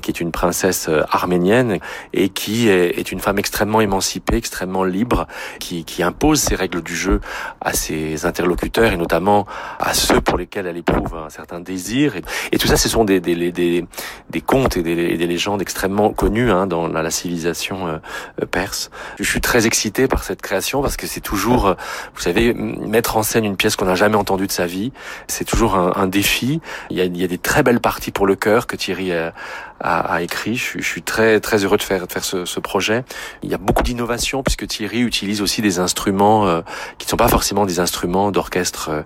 qui 0.01 0.11
est 0.11 0.19
une 0.19 0.31
princesse 0.31 0.89
arménienne 1.11 1.79
et 2.13 2.29
qui 2.29 2.69
est, 2.69 2.97
est 2.97 3.11
une 3.11 3.19
femme 3.19 3.39
extrêmement 3.43 3.81
émancipé, 3.81 4.37
extrêmement 4.37 4.85
libre, 4.85 5.27
qui, 5.59 5.83
qui 5.83 6.01
impose 6.01 6.39
ses 6.39 6.55
règles 6.55 6.81
du 6.81 6.95
jeu 6.95 7.19
à 7.59 7.73
ses 7.73 8.25
interlocuteurs 8.25 8.93
et 8.93 8.95
notamment 8.95 9.45
à 9.79 9.93
ceux 9.93 10.21
pour 10.21 10.37
lesquels 10.37 10.65
elle 10.65 10.77
éprouve 10.77 11.13
un 11.17 11.29
certain 11.29 11.59
désir. 11.59 12.13
Et, 12.53 12.57
tout 12.57 12.67
ça, 12.67 12.77
ce 12.77 12.87
sont 12.87 13.03
des, 13.03 13.19
des, 13.19 13.51
des, 13.51 13.85
des 14.29 14.41
contes 14.41 14.77
et 14.77 14.81
des, 14.81 15.17
des 15.17 15.27
légendes 15.27 15.61
extrêmement 15.61 16.11
connues 16.13 16.51
hein, 16.51 16.67
dans 16.67 16.87
la, 16.87 17.11
civilisation 17.11 17.87
euh, 17.87 17.97
euh, 18.41 18.45
perse. 18.45 18.89
Je 19.19 19.25
suis 19.25 19.41
très 19.41 19.67
excité 19.67 20.07
par 20.07 20.23
cette 20.23 20.41
création 20.41 20.81
parce 20.81 20.95
que 20.95 21.05
c'est 21.05 21.19
toujours, 21.19 21.67
euh, 21.67 21.73
vous 22.15 22.21
savez, 22.21 22.53
mettre 22.53 23.17
en 23.17 23.23
scène 23.23 23.43
une 23.43 23.57
pièce 23.57 23.75
qu'on 23.75 23.85
n'a 23.85 23.95
jamais 23.95 24.15
entendue 24.15 24.47
de 24.47 24.53
sa 24.53 24.65
vie, 24.65 24.93
c'est 25.27 25.43
toujours 25.43 25.75
un, 25.75 25.91
un, 25.97 26.07
défi. 26.07 26.61
Il 26.89 26.97
y, 26.97 27.01
a, 27.01 27.03
il 27.03 27.17
y 27.17 27.25
a 27.25 27.27
des 27.27 27.37
très 27.37 27.61
belles 27.61 27.81
parties 27.81 28.11
pour 28.11 28.25
le 28.25 28.35
cœur 28.35 28.67
que 28.67 28.77
Thierry 28.77 29.11
a, 29.11 29.33
a, 29.79 29.99
a 29.99 30.21
écrit. 30.21 30.55
Je, 30.55 30.79
je, 30.79 30.83
suis 30.83 31.01
très 31.01 31.39
très 31.39 31.63
heureux 31.63 31.77
de 31.77 31.83
faire, 31.83 32.07
de 32.07 32.11
faire 32.11 32.23
ce, 32.23 32.45
ce 32.45 32.59
projet. 32.59 33.03
Il 33.41 33.49
y 33.49 33.53
a 33.53 33.57
beaucoup 33.57 33.83
d'innovations 33.83 34.43
puisque 34.43 34.67
Thierry 34.67 35.01
utilise 35.01 35.41
aussi 35.41 35.61
des 35.61 35.79
instruments 35.79 36.47
euh, 36.47 36.61
qui 36.97 37.07
ne 37.07 37.09
sont 37.09 37.17
pas 37.17 37.27
forcément 37.27 37.65
des 37.65 37.79
instruments 37.79 38.31
d'orchestre 38.31 38.89
euh, 38.89 39.01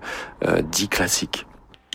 euh, 0.47 0.61
dits 0.61 0.89
classiques. 0.89 1.45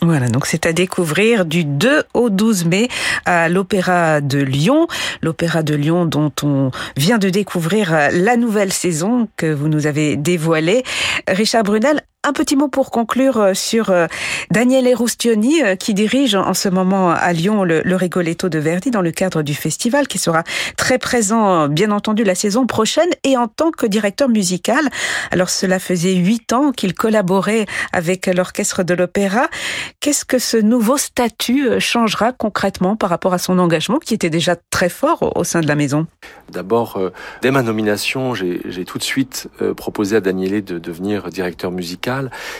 Voilà, 0.02 0.26
donc 0.26 0.46
c'est 0.46 0.66
à 0.66 0.72
découvrir 0.72 1.44
du 1.44 1.64
2 1.64 2.02
au 2.14 2.28
12 2.28 2.64
mai 2.64 2.88
à 3.24 3.48
l'Opéra 3.48 4.20
de 4.20 4.40
Lyon. 4.40 4.88
L'Opéra 5.22 5.62
de 5.62 5.76
Lyon 5.76 6.06
dont 6.06 6.32
on 6.42 6.72
vient 6.96 7.18
de 7.18 7.28
découvrir 7.28 7.92
la 8.10 8.36
nouvelle 8.36 8.72
saison 8.72 9.28
que 9.36 9.52
vous 9.52 9.68
nous 9.68 9.86
avez 9.86 10.16
dévoilée. 10.16 10.82
Richard 11.28 11.62
Brunel, 11.62 12.02
Un 12.24 12.32
petit 12.32 12.54
mot 12.54 12.68
pour 12.68 12.92
conclure 12.92 13.38
euh, 13.38 13.52
sur 13.52 13.90
euh, 13.90 14.06
Daniele 14.48 14.94
Rustioni 14.94 15.60
euh, 15.60 15.74
qui 15.74 15.92
dirige 15.92 16.36
en 16.36 16.54
ce 16.54 16.68
moment 16.68 17.10
à 17.10 17.32
Lyon 17.32 17.64
le, 17.64 17.82
le, 17.84 18.48
de 18.48 18.58
Verdi 18.60 18.92
dans 18.92 19.00
le 19.00 19.10
cadre 19.10 19.42
du 19.42 19.54
festival 19.54 20.06
qui 20.06 20.18
sera 20.18 20.44
très 20.76 20.98
présent 20.98 21.66
bien 21.66 21.90
entendu 21.90 22.22
la 22.22 22.36
saison 22.36 22.64
prochaine 22.64 23.08
et 23.24 23.36
en 23.36 23.48
tant 23.48 23.72
que 23.72 23.86
directeur 23.86 24.28
musical. 24.28 24.88
Alors 25.32 25.50
cela 25.50 25.80
faisait 25.80 26.14
huit 26.14 26.52
ans 26.52 26.70
qu'il 26.70 26.94
collaborait 26.94 27.66
avec 27.92 28.28
l'orchestre 28.28 28.84
de 28.84 28.94
l'opéra. 28.94 29.48
Qu'est-ce 29.98 30.24
que 30.24 30.38
ce 30.38 30.56
nouveau 30.56 30.98
statut 30.98 31.80
changera 31.80 32.30
concrètement 32.30 32.94
par 32.94 33.10
rapport 33.10 33.34
à 33.34 33.38
son 33.38 33.58
engagement 33.58 33.98
qui 33.98 34.14
était 34.14 34.30
déjà 34.30 34.54
très 34.70 34.88
fort 34.88 35.36
au 35.36 35.42
sein 35.42 35.60
de 35.60 35.66
la 35.66 35.74
maison? 35.74 36.06
D'abord, 36.50 37.00
dès 37.40 37.50
ma 37.50 37.62
nomination, 37.62 38.34
j'ai 38.34 38.84
tout 38.84 38.98
de 38.98 39.02
suite 39.02 39.48
proposé 39.76 40.16
à 40.16 40.20
Daniele 40.20 40.62
de 40.62 40.78
devenir 40.78 41.28
directeur 41.30 41.72
musical 41.72 42.11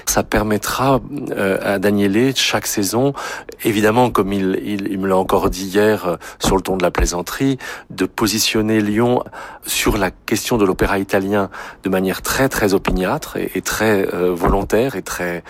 ça 0.07 0.23
permettra 0.23 1.01
euh, 1.31 1.59
à 1.63 1.79
Daniele 1.79 2.35
chaque 2.37 2.67
saison, 2.67 3.13
évidemment, 3.65 4.11
comme 4.11 4.33
il, 4.33 4.61
il, 4.65 4.99
me 4.99 5.09
l'a 5.09 5.17
encore 5.17 5.51
dit 5.51 5.65
hier 5.65 6.07
euh, 6.07 6.17
sur 6.39 6.57
le 6.57 6.63
ton 6.63 6.77
de 6.77 6.83
la 6.83 6.91
plaisanterie, 6.91 7.59
de 7.91 8.07
positionner 8.07 8.81
Lyon 8.81 9.25
sur 9.65 9.97
la 9.97 10.11
question 10.11 10.59
de 10.59 10.65
l'opéra 10.65 10.99
italien 10.99 11.51
de 11.83 11.89
manière 11.89 12.23
très 12.23 12.49
très 12.49 12.75
opiniâtre 12.75 13.37
et, 13.37 13.61
très 13.63 14.07
euh, 14.13 14.33
volontaire 14.35 14.97
et 14.97 15.03
très 15.03 15.43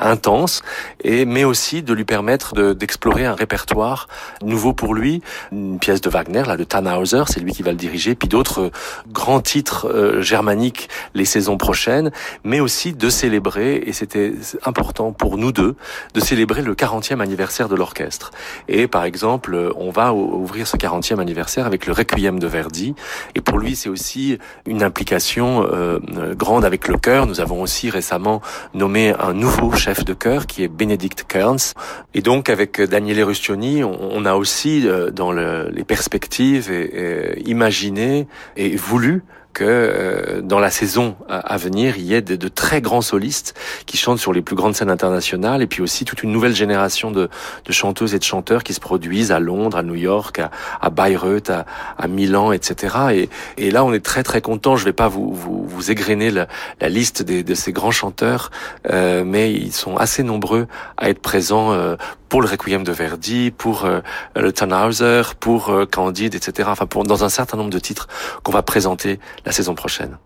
intense, 0.00 0.62
et 1.04 1.24
mais 1.24 1.44
aussi 1.44 1.82
de 1.82 1.92
lui 1.92 2.04
permettre 2.04 2.72
d'explorer 2.72 3.26
un 3.26 3.34
répertoire 3.34 4.08
nouveau 4.42 4.72
pour 4.72 4.94
lui, 4.94 5.22
une 5.52 5.78
pièce 5.78 6.00
de 6.00 6.10
Wagner, 6.10 6.42
là, 6.46 6.56
de 6.56 6.64
Tannhauser, 6.64 7.24
c'est 7.28 7.38
lui 7.38 7.52
qui 7.52 7.62
va 7.62 7.70
le 7.70 7.76
diriger, 7.76 8.14
puis 8.14 8.28
d'autres 8.28 8.72
grands 9.12 9.40
titres 9.40 10.20
germaniques 10.20 10.88
les 11.14 11.24
saisons 11.24 11.58
prochaines, 11.58 12.10
mais 12.44 12.60
aussi 12.60 12.92
de 12.92 13.08
célébrer, 13.12 13.76
et 13.86 13.92
c'était 13.92 14.32
important 14.64 15.12
pour 15.12 15.38
nous 15.38 15.52
deux, 15.52 15.76
de 16.14 16.20
célébrer 16.20 16.62
le 16.62 16.74
40e 16.74 17.20
anniversaire 17.20 17.68
de 17.68 17.76
l'orchestre. 17.76 18.32
Et 18.68 18.88
par 18.88 19.04
exemple, 19.04 19.72
on 19.76 19.90
va 19.90 20.12
ouvrir 20.12 20.66
ce 20.66 20.76
40e 20.76 21.20
anniversaire 21.20 21.66
avec 21.66 21.86
le 21.86 21.92
Requiem 21.92 22.38
de 22.38 22.46
Verdi. 22.46 22.94
Et 23.34 23.40
pour 23.40 23.58
lui, 23.58 23.76
c'est 23.76 23.88
aussi 23.88 24.38
une 24.66 24.82
implication 24.82 25.64
euh, 25.70 25.98
grande 26.34 26.64
avec 26.64 26.88
le 26.88 26.96
chœur. 26.98 27.26
Nous 27.26 27.40
avons 27.40 27.62
aussi 27.62 27.90
récemment 27.90 28.40
nommé 28.74 29.14
un 29.18 29.32
nouveau 29.32 29.72
chef 29.72 30.04
de 30.04 30.14
chœur 30.14 30.46
qui 30.46 30.64
est 30.64 30.68
Benedict 30.68 31.24
Kearns. 31.28 31.74
Et 32.14 32.22
donc, 32.22 32.48
avec 32.48 32.80
Daniele 32.80 33.22
Rustioni, 33.24 33.84
on, 33.84 34.24
a 34.24 34.34
aussi, 34.34 34.88
euh, 34.88 35.10
dans 35.10 35.32
le, 35.32 35.68
les 35.70 35.84
perspectives, 35.84 36.70
et, 36.70 37.38
et 37.38 37.48
imaginé 37.48 38.26
et 38.56 38.76
voulu 38.76 39.22
que 39.52 39.64
euh, 39.64 40.40
dans 40.40 40.58
la 40.58 40.70
saison 40.70 41.16
à 41.28 41.56
venir, 41.56 41.96
il 41.98 42.04
y 42.04 42.14
ait 42.14 42.22
de, 42.22 42.36
de, 42.36 42.48
très 42.48 42.80
grands 42.80 43.02
solistes 43.02 43.54
qui 43.86 43.96
chantent 43.96 44.18
sur 44.18 44.32
les 44.32 44.42
plus 44.42 44.56
grandes 44.56 44.74
scènes 44.74 44.90
internationales, 44.90 45.62
et 45.62 45.66
puis 45.66 45.82
aussi 45.82 46.04
toute 46.04 46.22
une 46.22 46.32
nouvelle 46.32 46.54
génération 46.54 47.10
de, 47.10 47.28
de 47.64 47.72
chanteuses 47.72 48.14
et 48.14 48.18
de 48.18 48.24
chanteurs 48.24 48.62
qui 48.62 48.74
se 48.74 48.80
produisent 48.80 49.32
à 49.32 49.40
Londres, 49.40 49.76
à 49.76 49.82
New 49.82 49.94
York, 49.94 50.38
à, 50.38 50.50
à 50.80 50.90
Bayreuth, 50.90 51.50
à, 51.50 51.66
à, 51.98 52.08
Milan, 52.08 52.52
etc. 52.52 52.96
Et, 53.12 53.28
et, 53.58 53.70
là, 53.70 53.84
on 53.84 53.92
est 53.92 54.04
très 54.04 54.22
très 54.22 54.40
content. 54.40 54.76
Je 54.76 54.84
vais 54.84 54.92
pas 54.92 55.08
vous, 55.08 55.32
vous, 55.32 55.66
vous 55.66 55.90
égrener 55.90 56.30
la, 56.30 56.48
la 56.80 56.88
liste 56.88 57.22
des, 57.22 57.42
de 57.42 57.54
ces 57.54 57.72
grands 57.72 57.90
chanteurs, 57.90 58.50
euh, 58.90 59.24
mais 59.24 59.52
ils 59.52 59.72
sont 59.72 59.96
assez 59.96 60.22
nombreux 60.22 60.66
à 60.96 61.10
être 61.10 61.20
présents 61.20 61.72
euh, 61.72 61.96
pour 62.32 62.40
le 62.40 62.48
Requiem 62.48 62.82
de 62.82 62.92
Verdi, 62.92 63.50
pour 63.50 63.84
euh, 63.84 64.00
le 64.34 64.52
Tannhauser, 64.52 65.34
pour 65.38 65.68
euh, 65.68 65.84
Candide, 65.84 66.34
etc. 66.34 66.66
Enfin, 66.72 66.86
pour, 66.86 67.04
dans 67.04 67.24
un 67.24 67.28
certain 67.28 67.58
nombre 67.58 67.68
de 67.68 67.78
titres 67.78 68.08
qu'on 68.42 68.52
va 68.52 68.62
présenter 68.62 69.20
la 69.44 69.52
saison 69.52 69.74
prochaine. 69.74 70.16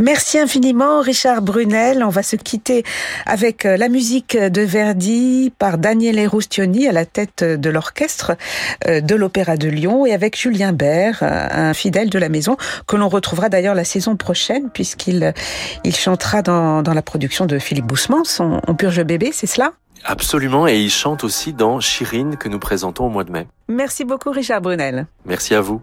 Merci 0.00 0.38
infiniment, 0.38 1.02
Richard 1.02 1.42
Brunel. 1.42 2.02
On 2.02 2.08
va 2.08 2.22
se 2.22 2.36
quitter 2.36 2.82
avec 3.26 3.66
euh, 3.66 3.76
la 3.76 3.90
musique 3.90 4.38
de 4.38 4.62
Verdi 4.62 5.52
par 5.58 5.76
Daniele 5.76 6.26
Rustioni 6.26 6.88
à 6.88 6.92
la 6.92 7.04
tête 7.04 7.44
de 7.44 7.68
l'orchestre 7.68 8.32
de 8.86 9.14
l'Opéra 9.14 9.58
de 9.58 9.68
Lyon 9.68 10.06
et 10.06 10.14
avec 10.14 10.40
Julien 10.40 10.72
Bert, 10.72 11.18
un 11.22 11.74
fidèle 11.74 12.08
de 12.08 12.18
la 12.18 12.30
maison, 12.30 12.56
que 12.86 12.96
l'on 12.96 13.10
retrouvera 13.10 13.50
d'ailleurs 13.50 13.74
la 13.74 13.84
saison 13.84 14.16
prochaine 14.16 14.70
puisqu'il 14.70 15.34
il 15.84 15.94
chantera 15.94 16.40
dans, 16.40 16.80
dans 16.80 16.94
la 16.94 17.02
production 17.02 17.44
de 17.44 17.58
Philippe 17.58 17.84
Boussemans, 17.84 18.24
son 18.24 18.62
On 18.66 18.74
purge 18.74 19.04
bébé, 19.04 19.28
c'est 19.34 19.46
cela? 19.46 19.72
Absolument, 20.04 20.68
et 20.68 20.78
il 20.78 20.90
chante 20.90 21.24
aussi 21.24 21.52
dans 21.52 21.80
Chirine 21.80 22.36
que 22.36 22.48
nous 22.48 22.58
présentons 22.58 23.06
au 23.06 23.10
mois 23.10 23.24
de 23.24 23.32
mai. 23.32 23.46
Merci 23.68 24.04
beaucoup 24.04 24.30
Richard 24.30 24.60
Brunel. 24.60 25.06
Merci 25.24 25.54
à 25.54 25.60
vous. 25.60 25.80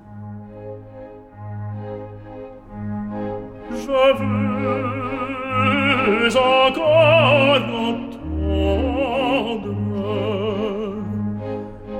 Je 3.71 3.87
veux 6.19 6.37
encore 6.37 7.55
entendre 7.55 8.13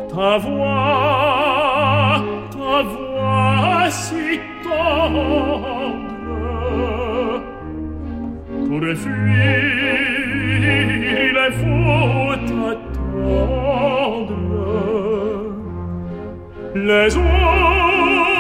ta 0.09 0.37
voix, 0.37 2.23
ta 2.51 2.83
voix 2.83 3.89
si 3.89 4.39
tendre 4.63 5.73
pour 8.67 8.83
fuir 8.95 10.22
il 10.61 11.51
faut 11.59 12.31
attendre 12.31 12.83
les 16.75 17.17
ombres 17.17 18.32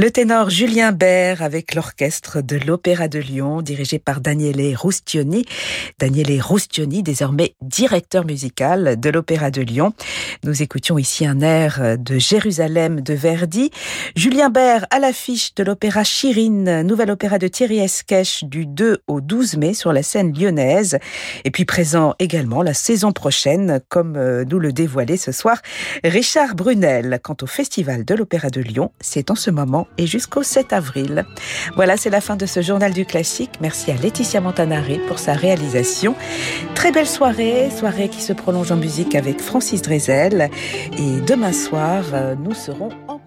Le 0.00 0.10
ténor 0.10 0.48
Julien 0.48 0.92
Bert 0.92 1.42
avec 1.42 1.74
l'orchestre 1.74 2.40
de 2.40 2.56
l'Opéra 2.56 3.06
de 3.06 3.18
Lyon 3.18 3.60
dirigé 3.60 3.98
par 3.98 4.22
Daniele 4.22 4.74
Roustioni. 4.74 5.44
Daniele 5.98 6.40
Roustioni, 6.40 7.02
désormais 7.02 7.54
directeur 7.60 8.24
musical 8.24 8.98
de 8.98 9.10
l'Opéra 9.10 9.50
de 9.50 9.60
Lyon. 9.60 9.92
Nous 10.42 10.62
écoutions 10.62 10.96
ici 10.96 11.26
un 11.26 11.42
air 11.42 11.98
de 11.98 12.18
Jérusalem 12.18 13.02
de 13.02 13.12
Verdi. 13.12 13.70
Julien 14.16 14.48
Bert 14.48 14.86
à 14.90 15.00
l'affiche 15.00 15.54
de 15.54 15.64
l'Opéra 15.64 16.02
Chirine, 16.02 16.80
nouvel 16.80 17.10
opéra 17.10 17.36
de 17.36 17.48
Thierry 17.48 17.80
Esquèche 17.80 18.44
du 18.44 18.64
2 18.64 19.02
au 19.06 19.20
12 19.20 19.58
mai 19.58 19.74
sur 19.74 19.92
la 19.92 20.02
scène 20.02 20.32
lyonnaise. 20.32 20.98
Et 21.44 21.50
puis 21.50 21.66
présent 21.66 22.14
également 22.18 22.62
la 22.62 22.72
saison 22.72 23.12
prochaine, 23.12 23.82
comme 23.90 24.16
euh, 24.16 24.46
nous 24.48 24.60
le 24.60 24.72
dévoilait 24.72 25.18
ce 25.18 25.30
soir 25.30 25.60
Richard 26.04 26.54
Brunel. 26.54 27.20
Quant 27.22 27.36
au 27.42 27.46
Festival 27.46 28.06
de 28.06 28.14
l'Opéra 28.14 28.48
de 28.48 28.62
Lyon, 28.62 28.92
c'est 29.02 29.30
en 29.30 29.34
ce 29.34 29.50
moment 29.50 29.88
et 29.98 30.06
jusqu'au 30.06 30.42
7 30.42 30.72
avril. 30.72 31.24
Voilà, 31.76 31.96
c'est 31.96 32.10
la 32.10 32.20
fin 32.20 32.36
de 32.36 32.46
ce 32.46 32.62
journal 32.62 32.92
du 32.92 33.04
classique. 33.04 33.52
Merci 33.60 33.90
à 33.90 33.94
Laetitia 33.94 34.40
Montanari 34.40 34.98
pour 35.06 35.18
sa 35.18 35.34
réalisation. 35.34 36.14
Très 36.74 36.90
belle 36.90 37.06
soirée, 37.06 37.70
soirée 37.70 38.08
qui 38.08 38.22
se 38.22 38.32
prolonge 38.32 38.72
en 38.72 38.76
musique 38.76 39.14
avec 39.14 39.40
Francis 39.40 39.82
Drezel. 39.82 40.50
Et 40.98 41.20
demain 41.20 41.52
soir, 41.52 42.04
euh, 42.12 42.34
nous 42.34 42.54
serons 42.54 42.90
en 43.08 43.19